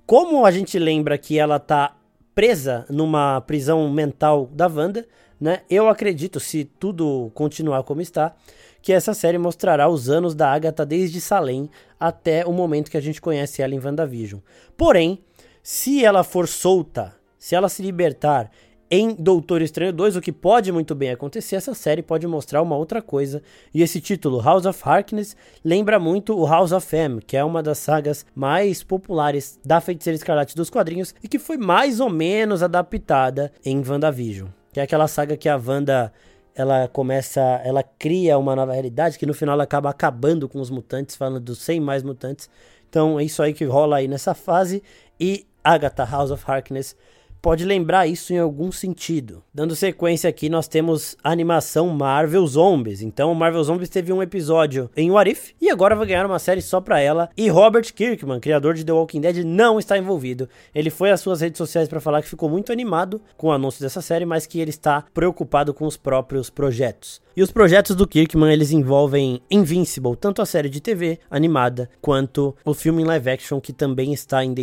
Como 0.04 0.44
a 0.44 0.50
gente 0.50 0.78
lembra 0.78 1.16
que 1.16 1.38
ela 1.38 1.58
tá 1.58 1.96
presa 2.34 2.84
numa 2.90 3.40
prisão 3.40 3.88
mental 3.90 4.48
da 4.52 4.66
Wanda, 4.66 5.06
né? 5.40 5.62
Eu 5.68 5.88
acredito, 5.88 6.38
se 6.38 6.64
tudo 6.64 7.30
continuar 7.34 7.82
como 7.82 8.00
está, 8.00 8.34
que 8.80 8.92
essa 8.92 9.14
série 9.14 9.38
mostrará 9.38 9.88
os 9.88 10.10
anos 10.10 10.34
da 10.34 10.52
Agatha 10.52 10.84
desde 10.84 11.20
Salem 11.20 11.70
até 11.98 12.44
o 12.44 12.52
momento 12.52 12.90
que 12.90 12.96
a 12.96 13.00
gente 13.00 13.20
conhece 13.20 13.62
ela 13.62 13.74
em 13.74 13.80
WandaVision. 13.80 14.40
Porém, 14.76 15.22
se 15.62 16.04
ela 16.04 16.22
for 16.24 16.48
solta, 16.48 17.14
se 17.38 17.54
ela 17.54 17.68
se 17.68 17.82
libertar 17.82 18.50
em 18.94 19.14
Doutor 19.14 19.62
Estranho 19.62 19.90
2, 19.90 20.16
o 20.16 20.20
que 20.20 20.30
pode 20.30 20.70
muito 20.70 20.94
bem 20.94 21.12
acontecer, 21.12 21.56
essa 21.56 21.72
série 21.72 22.02
pode 22.02 22.26
mostrar 22.26 22.60
uma 22.60 22.76
outra 22.76 23.00
coisa. 23.00 23.42
E 23.72 23.80
esse 23.80 24.02
título, 24.02 24.38
House 24.38 24.66
of 24.66 24.78
Harkness, 24.84 25.34
lembra 25.64 25.98
muito 25.98 26.38
o 26.38 26.46
House 26.46 26.72
of 26.72 26.94
M, 26.94 27.22
que 27.22 27.34
é 27.34 27.42
uma 27.42 27.62
das 27.62 27.78
sagas 27.78 28.26
mais 28.34 28.82
populares 28.82 29.58
da 29.64 29.80
Feiticeira 29.80 30.14
Escarlate 30.14 30.54
dos 30.54 30.68
quadrinhos 30.68 31.14
e 31.24 31.26
que 31.26 31.38
foi 31.38 31.56
mais 31.56 32.00
ou 32.00 32.10
menos 32.10 32.62
adaptada 32.62 33.50
em 33.64 33.82
WandaVision. 33.82 34.48
Que 34.70 34.80
é 34.80 34.82
aquela 34.82 35.08
saga 35.08 35.38
que 35.38 35.48
a 35.48 35.56
Wanda 35.56 36.12
ela 36.54 36.86
começa, 36.86 37.40
ela 37.64 37.82
cria 37.82 38.36
uma 38.36 38.54
nova 38.54 38.74
realidade 38.74 39.18
que 39.18 39.24
no 39.24 39.32
final 39.32 39.54
ela 39.54 39.64
acaba 39.64 39.88
acabando 39.88 40.46
com 40.46 40.60
os 40.60 40.68
mutantes, 40.68 41.16
falando 41.16 41.40
dos 41.40 41.60
100 41.62 41.80
mais 41.80 42.02
mutantes. 42.02 42.50
Então 42.90 43.18
é 43.18 43.24
isso 43.24 43.42
aí 43.42 43.54
que 43.54 43.64
rola 43.64 43.96
aí 43.96 44.06
nessa 44.06 44.34
fase. 44.34 44.82
E 45.18 45.46
Agatha 45.64 46.04
House 46.04 46.30
of 46.30 46.44
Harkness 46.46 46.94
pode 47.42 47.64
lembrar 47.64 48.06
isso 48.06 48.32
em 48.32 48.38
algum 48.38 48.70
sentido. 48.70 49.42
Dando 49.52 49.74
sequência 49.74 50.30
aqui, 50.30 50.48
nós 50.48 50.68
temos 50.68 51.16
a 51.22 51.32
animação 51.32 51.88
Marvel 51.88 52.46
Zombies. 52.46 53.02
Então, 53.02 53.34
Marvel 53.34 53.64
Zombies 53.64 53.88
teve 53.88 54.12
um 54.12 54.22
episódio 54.22 54.88
em 54.96 55.10
What 55.10 55.30
If 55.30 55.50
e 55.60 55.68
agora 55.68 55.96
vai 55.96 56.06
ganhar 56.06 56.24
uma 56.24 56.38
série 56.38 56.62
só 56.62 56.80
pra 56.80 57.00
ela. 57.00 57.28
E 57.36 57.48
Robert 57.48 57.92
Kirkman, 57.92 58.38
criador 58.38 58.74
de 58.74 58.84
The 58.84 58.92
Walking 58.92 59.20
Dead, 59.20 59.44
não 59.44 59.80
está 59.80 59.98
envolvido. 59.98 60.48
Ele 60.72 60.88
foi 60.88 61.10
às 61.10 61.20
suas 61.20 61.40
redes 61.40 61.58
sociais 61.58 61.88
para 61.88 62.00
falar 62.00 62.22
que 62.22 62.28
ficou 62.28 62.48
muito 62.48 62.70
animado 62.70 63.20
com 63.36 63.48
o 63.48 63.52
anúncio 63.52 63.82
dessa 63.82 64.00
série, 64.00 64.24
mas 64.24 64.46
que 64.46 64.60
ele 64.60 64.70
está 64.70 65.04
preocupado 65.12 65.74
com 65.74 65.84
os 65.84 65.96
próprios 65.96 66.48
projetos. 66.48 67.20
E 67.34 67.42
os 67.42 67.50
projetos 67.50 67.96
do 67.96 68.06
Kirkman, 68.06 68.52
eles 68.52 68.72
envolvem 68.72 69.40
Invincible, 69.50 70.14
tanto 70.14 70.42
a 70.42 70.46
série 70.46 70.68
de 70.68 70.82
TV 70.82 71.18
animada, 71.30 71.88
quanto 72.00 72.54
o 72.62 72.74
filme 72.74 73.02
em 73.02 73.06
live 73.06 73.30
action, 73.30 73.58
que 73.58 73.72
também 73.72 74.12
está 74.12 74.44
em 74.44 74.54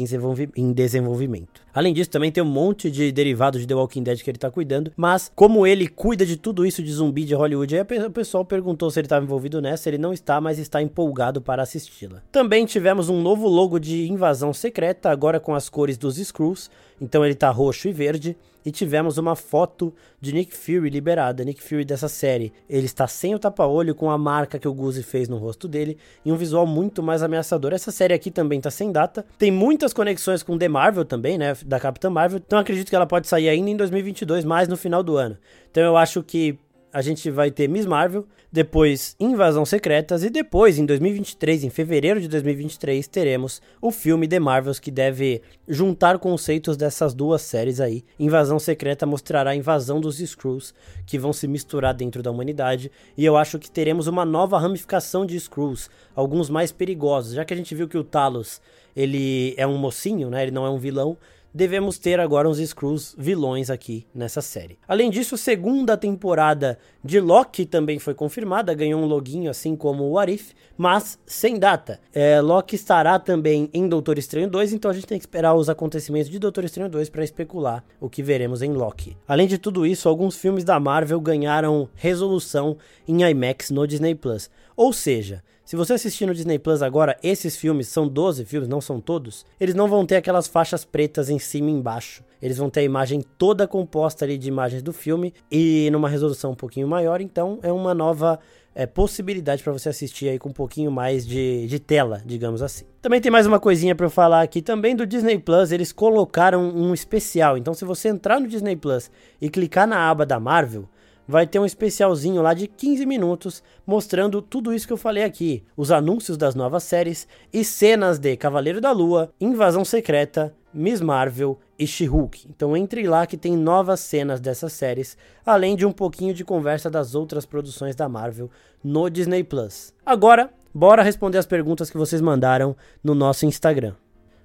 desenvolvimento. 0.71 1.61
Além 1.79 1.93
disso, 1.93 2.09
também 2.09 2.29
tem 2.29 2.43
um 2.43 2.45
monte 2.45 2.91
de 2.91 3.09
derivados 3.09 3.61
de 3.61 3.65
The 3.65 3.73
Walking 3.73 4.03
Dead 4.03 4.21
que 4.21 4.29
ele 4.29 4.35
está 4.35 4.51
cuidando, 4.51 4.91
mas 4.97 5.31
como 5.33 5.65
ele 5.65 5.87
cuida 5.87 6.25
de 6.25 6.35
tudo 6.35 6.65
isso 6.65 6.83
de 6.83 6.91
zumbi 6.91 7.23
de 7.23 7.33
Hollywood, 7.33 7.73
aí 7.73 8.05
o 8.05 8.11
pessoal 8.11 8.43
perguntou 8.43 8.91
se 8.91 8.99
ele 8.99 9.05
estava 9.05 9.23
envolvido 9.23 9.61
nessa, 9.61 9.87
ele 9.87 9.97
não 9.97 10.11
está, 10.11 10.41
mas 10.41 10.59
está 10.59 10.81
empolgado 10.81 11.39
para 11.39 11.63
assisti-la. 11.63 12.21
Também 12.33 12.65
tivemos 12.65 13.07
um 13.07 13.21
novo 13.21 13.47
logo 13.47 13.79
de 13.79 14.11
Invasão 14.11 14.51
Secreta, 14.51 15.09
agora 15.09 15.39
com 15.39 15.55
as 15.55 15.69
cores 15.69 15.97
dos 15.97 16.17
Screws, 16.17 16.69
então 16.99 17.25
ele 17.25 17.35
tá 17.35 17.49
roxo 17.49 17.87
e 17.87 17.91
verde. 17.91 18.35
E 18.65 18.71
tivemos 18.71 19.17
uma 19.17 19.37
foto 19.37 19.93
de 20.19 20.33
Nick 20.33 20.53
Fury 20.53 20.89
liberada. 20.89 21.45
Nick 21.45 21.63
Fury 21.63 21.85
dessa 21.85 22.09
série. 22.09 22.51
Ele 22.69 22.85
está 22.85 23.07
sem 23.07 23.33
o 23.33 23.39
tapa-olho, 23.39 23.95
com 23.95 24.11
a 24.11 24.17
marca 24.17 24.59
que 24.59 24.67
o 24.67 24.73
Guzi 24.73 25.01
fez 25.01 25.29
no 25.29 25.37
rosto 25.37 25.65
dele. 25.65 25.97
E 26.25 26.31
um 26.31 26.35
visual 26.35 26.67
muito 26.67 27.01
mais 27.01 27.23
ameaçador. 27.23 27.73
Essa 27.73 27.89
série 27.89 28.13
aqui 28.13 28.29
também 28.29 28.59
tá 28.59 28.69
sem 28.69 28.91
data. 28.91 29.25
Tem 29.37 29.49
muitas 29.49 29.93
conexões 29.93 30.43
com 30.43 30.57
The 30.57 30.67
Marvel 30.67 31.05
também, 31.05 31.37
né? 31.37 31.55
Da 31.65 31.79
Capitã 31.79 32.09
Marvel. 32.09 32.41
Então 32.45 32.59
acredito 32.59 32.89
que 32.89 32.95
ela 32.95 33.07
pode 33.07 33.27
sair 33.27 33.47
ainda 33.47 33.69
em 33.69 33.77
2022, 33.77 34.43
mais 34.43 34.67
no 34.67 34.75
final 34.75 35.01
do 35.01 35.15
ano. 35.15 35.37
Então 35.71 35.81
eu 35.81 35.95
acho 35.95 36.21
que 36.21 36.59
a 36.91 37.01
gente 37.01 37.29
vai 37.29 37.51
ter 37.51 37.67
Miss 37.67 37.85
Marvel, 37.85 38.25
depois 38.51 39.15
Invasão 39.19 39.63
Secretas 39.63 40.23
e 40.23 40.29
depois, 40.29 40.79
em 40.79 40.85
2023, 40.85 41.63
em 41.63 41.69
fevereiro 41.69 42.19
de 42.19 42.27
2023, 42.27 43.07
teremos 43.07 43.61
o 43.79 43.91
filme 43.91 44.27
The 44.27 44.39
Marvels 44.39 44.79
que 44.79 44.89
deve 44.89 45.41
juntar 45.67 46.17
conceitos 46.17 46.75
dessas 46.75 47.13
duas 47.13 47.43
séries 47.43 47.79
aí. 47.79 48.03
Invasão 48.19 48.57
Secreta 48.57 49.05
mostrará 49.05 49.51
a 49.51 49.55
invasão 49.55 50.01
dos 50.01 50.19
Skrulls 50.19 50.73
que 51.05 51.19
vão 51.19 51.31
se 51.31 51.47
misturar 51.47 51.93
dentro 51.93 52.23
da 52.23 52.31
humanidade 52.31 52.91
e 53.15 53.23
eu 53.23 53.37
acho 53.37 53.59
que 53.59 53.69
teremos 53.69 54.07
uma 54.07 54.25
nova 54.25 54.59
ramificação 54.59 55.25
de 55.25 55.35
Skrulls, 55.35 55.89
alguns 56.15 56.49
mais 56.49 56.71
perigosos, 56.71 57.33
já 57.33 57.45
que 57.45 57.53
a 57.53 57.57
gente 57.57 57.75
viu 57.75 57.87
que 57.87 57.97
o 57.97 58.03
Talos, 58.03 58.59
ele 58.95 59.53
é 59.57 59.67
um 59.67 59.77
mocinho, 59.77 60.29
né? 60.29 60.41
Ele 60.41 60.51
não 60.51 60.65
é 60.65 60.69
um 60.69 60.79
vilão 60.79 61.17
devemos 61.53 61.97
ter 61.97 62.19
agora 62.19 62.47
uns 62.47 62.59
Skrulls 62.59 63.15
vilões 63.17 63.69
aqui 63.69 64.05
nessa 64.13 64.41
série. 64.41 64.77
Além 64.87 65.09
disso, 65.09 65.35
a 65.35 65.37
segunda 65.37 65.97
temporada 65.97 66.77
de 67.03 67.19
Loki 67.19 67.65
também 67.65 67.99
foi 67.99 68.13
confirmada, 68.13 68.73
ganhou 68.73 69.01
um 69.01 69.05
loginho 69.05 69.49
assim 69.49 69.75
como 69.75 70.07
o 70.09 70.17
Arif, 70.17 70.53
mas 70.77 71.17
sem 71.25 71.57
data. 71.57 71.99
É, 72.13 72.41
Loki 72.41 72.75
estará 72.75 73.19
também 73.19 73.69
em 73.73 73.87
Doutor 73.87 74.17
Estranho 74.17 74.49
2, 74.49 74.73
então 74.73 74.91
a 74.91 74.93
gente 74.93 75.07
tem 75.07 75.17
que 75.17 75.23
esperar 75.23 75.55
os 75.55 75.69
acontecimentos 75.69 76.29
de 76.29 76.39
Doutor 76.39 76.63
Estranho 76.63 76.89
2 76.89 77.09
para 77.09 77.23
especular 77.23 77.83
o 77.99 78.09
que 78.09 78.23
veremos 78.23 78.61
em 78.61 78.73
Loki. 78.73 79.17
Além 79.27 79.47
de 79.47 79.57
tudo 79.57 79.85
isso, 79.85 80.07
alguns 80.07 80.37
filmes 80.37 80.63
da 80.63 80.79
Marvel 80.79 81.19
ganharam 81.19 81.89
resolução 81.95 82.77
em 83.07 83.23
IMAX 83.23 83.69
no 83.71 83.87
Disney 83.87 84.15
Plus. 84.15 84.49
Ou 84.75 84.93
seja, 84.93 85.43
se 85.69 85.75
você 85.75 85.93
assistir 85.93 86.25
no 86.25 86.33
Disney 86.33 86.57
Plus 86.57 86.81
agora, 86.81 87.15
esses 87.21 87.55
filmes 87.55 87.87
são 87.89 88.07
12 88.07 88.43
filmes, 88.43 88.67
não 88.67 88.81
são 88.81 88.99
todos, 88.99 89.45
eles 89.59 89.75
não 89.75 89.87
vão 89.87 90.03
ter 90.03 90.15
aquelas 90.15 90.47
faixas 90.47 90.83
pretas 90.83 91.29
em 91.29 91.37
cima 91.37 91.69
e 91.69 91.73
embaixo. 91.73 92.23
Eles 92.41 92.57
vão 92.57 92.71
ter 92.71 92.79
a 92.79 92.83
imagem 92.83 93.23
toda 93.37 93.67
composta 93.67 94.25
ali 94.25 94.35
de 94.35 94.47
imagens 94.47 94.81
do 94.81 94.91
filme 94.91 95.31
e 95.51 95.87
numa 95.91 96.09
resolução 96.09 96.53
um 96.53 96.55
pouquinho 96.55 96.87
maior, 96.87 97.21
então 97.21 97.59
é 97.61 97.71
uma 97.71 97.93
nova 97.93 98.39
é, 98.73 98.87
possibilidade 98.87 99.61
para 99.61 99.71
você 99.71 99.89
assistir 99.89 100.29
aí 100.29 100.39
com 100.39 100.49
um 100.49 100.53
pouquinho 100.53 100.89
mais 100.89 101.23
de, 101.23 101.67
de 101.67 101.77
tela, 101.77 102.19
digamos 102.25 102.63
assim. 102.63 102.85
Também 102.99 103.21
tem 103.21 103.31
mais 103.31 103.45
uma 103.45 103.59
coisinha 103.59 103.93
para 103.93 104.07
eu 104.07 104.09
falar 104.09 104.41
aqui 104.41 104.63
também 104.63 104.95
do 104.95 105.05
Disney 105.05 105.37
Plus, 105.37 105.71
eles 105.71 105.91
colocaram 105.91 106.67
um 106.67 106.95
especial. 106.95 107.55
Então 107.55 107.75
se 107.75 107.85
você 107.85 108.09
entrar 108.09 108.39
no 108.39 108.47
Disney 108.47 108.75
Plus 108.75 109.11
e 109.39 109.47
clicar 109.51 109.87
na 109.87 110.09
aba 110.09 110.25
da 110.25 110.39
Marvel, 110.39 110.89
vai 111.29 111.45
ter 111.45 111.59
um 111.59 111.65
especialzinho 111.65 112.41
lá 112.41 112.55
de 112.55 112.65
15 112.65 113.05
minutos 113.05 113.61
mostrando 113.85 114.41
tudo 114.41 114.73
isso 114.73 114.87
que 114.87 114.93
eu 114.93 114.97
falei 114.97 115.23
aqui: 115.23 115.63
os 115.77 115.91
anúncios 115.91 116.35
das 116.35 116.55
novas 116.55 116.81
séries 116.81 117.27
e 117.53 117.63
cenas 117.63 118.17
de 118.17 118.35
Cavaleiro 118.35 118.81
da 118.81 118.91
Lua, 118.91 119.31
Invasão 119.39 119.85
Secreta, 119.85 120.55
Miss 120.73 120.99
Marvel 120.99 121.59
e 121.77 121.85
She-Hulk. 121.85 122.47
Então 122.49 122.75
entre 122.75 123.07
lá 123.07 123.27
que 123.27 123.37
tem 123.37 123.55
novas 123.55 123.99
cenas 123.99 124.39
dessas 124.39 124.73
séries, 124.73 125.15
além 125.45 125.75
de 125.75 125.85
um 125.85 125.91
pouquinho 125.91 126.33
de 126.33 126.43
conversa 126.43 126.89
das 126.89 127.13
outras 127.13 127.45
produções 127.45 127.95
da 127.95 128.09
Marvel 128.09 128.49
no 128.83 129.07
Disney 129.07 129.43
Plus. 129.43 129.93
Agora, 130.03 130.49
bora 130.73 131.03
responder 131.03 131.37
as 131.37 131.45
perguntas 131.45 131.91
que 131.91 131.97
vocês 131.97 132.21
mandaram 132.21 132.75
no 133.03 133.13
nosso 133.13 133.45
Instagram. 133.45 133.93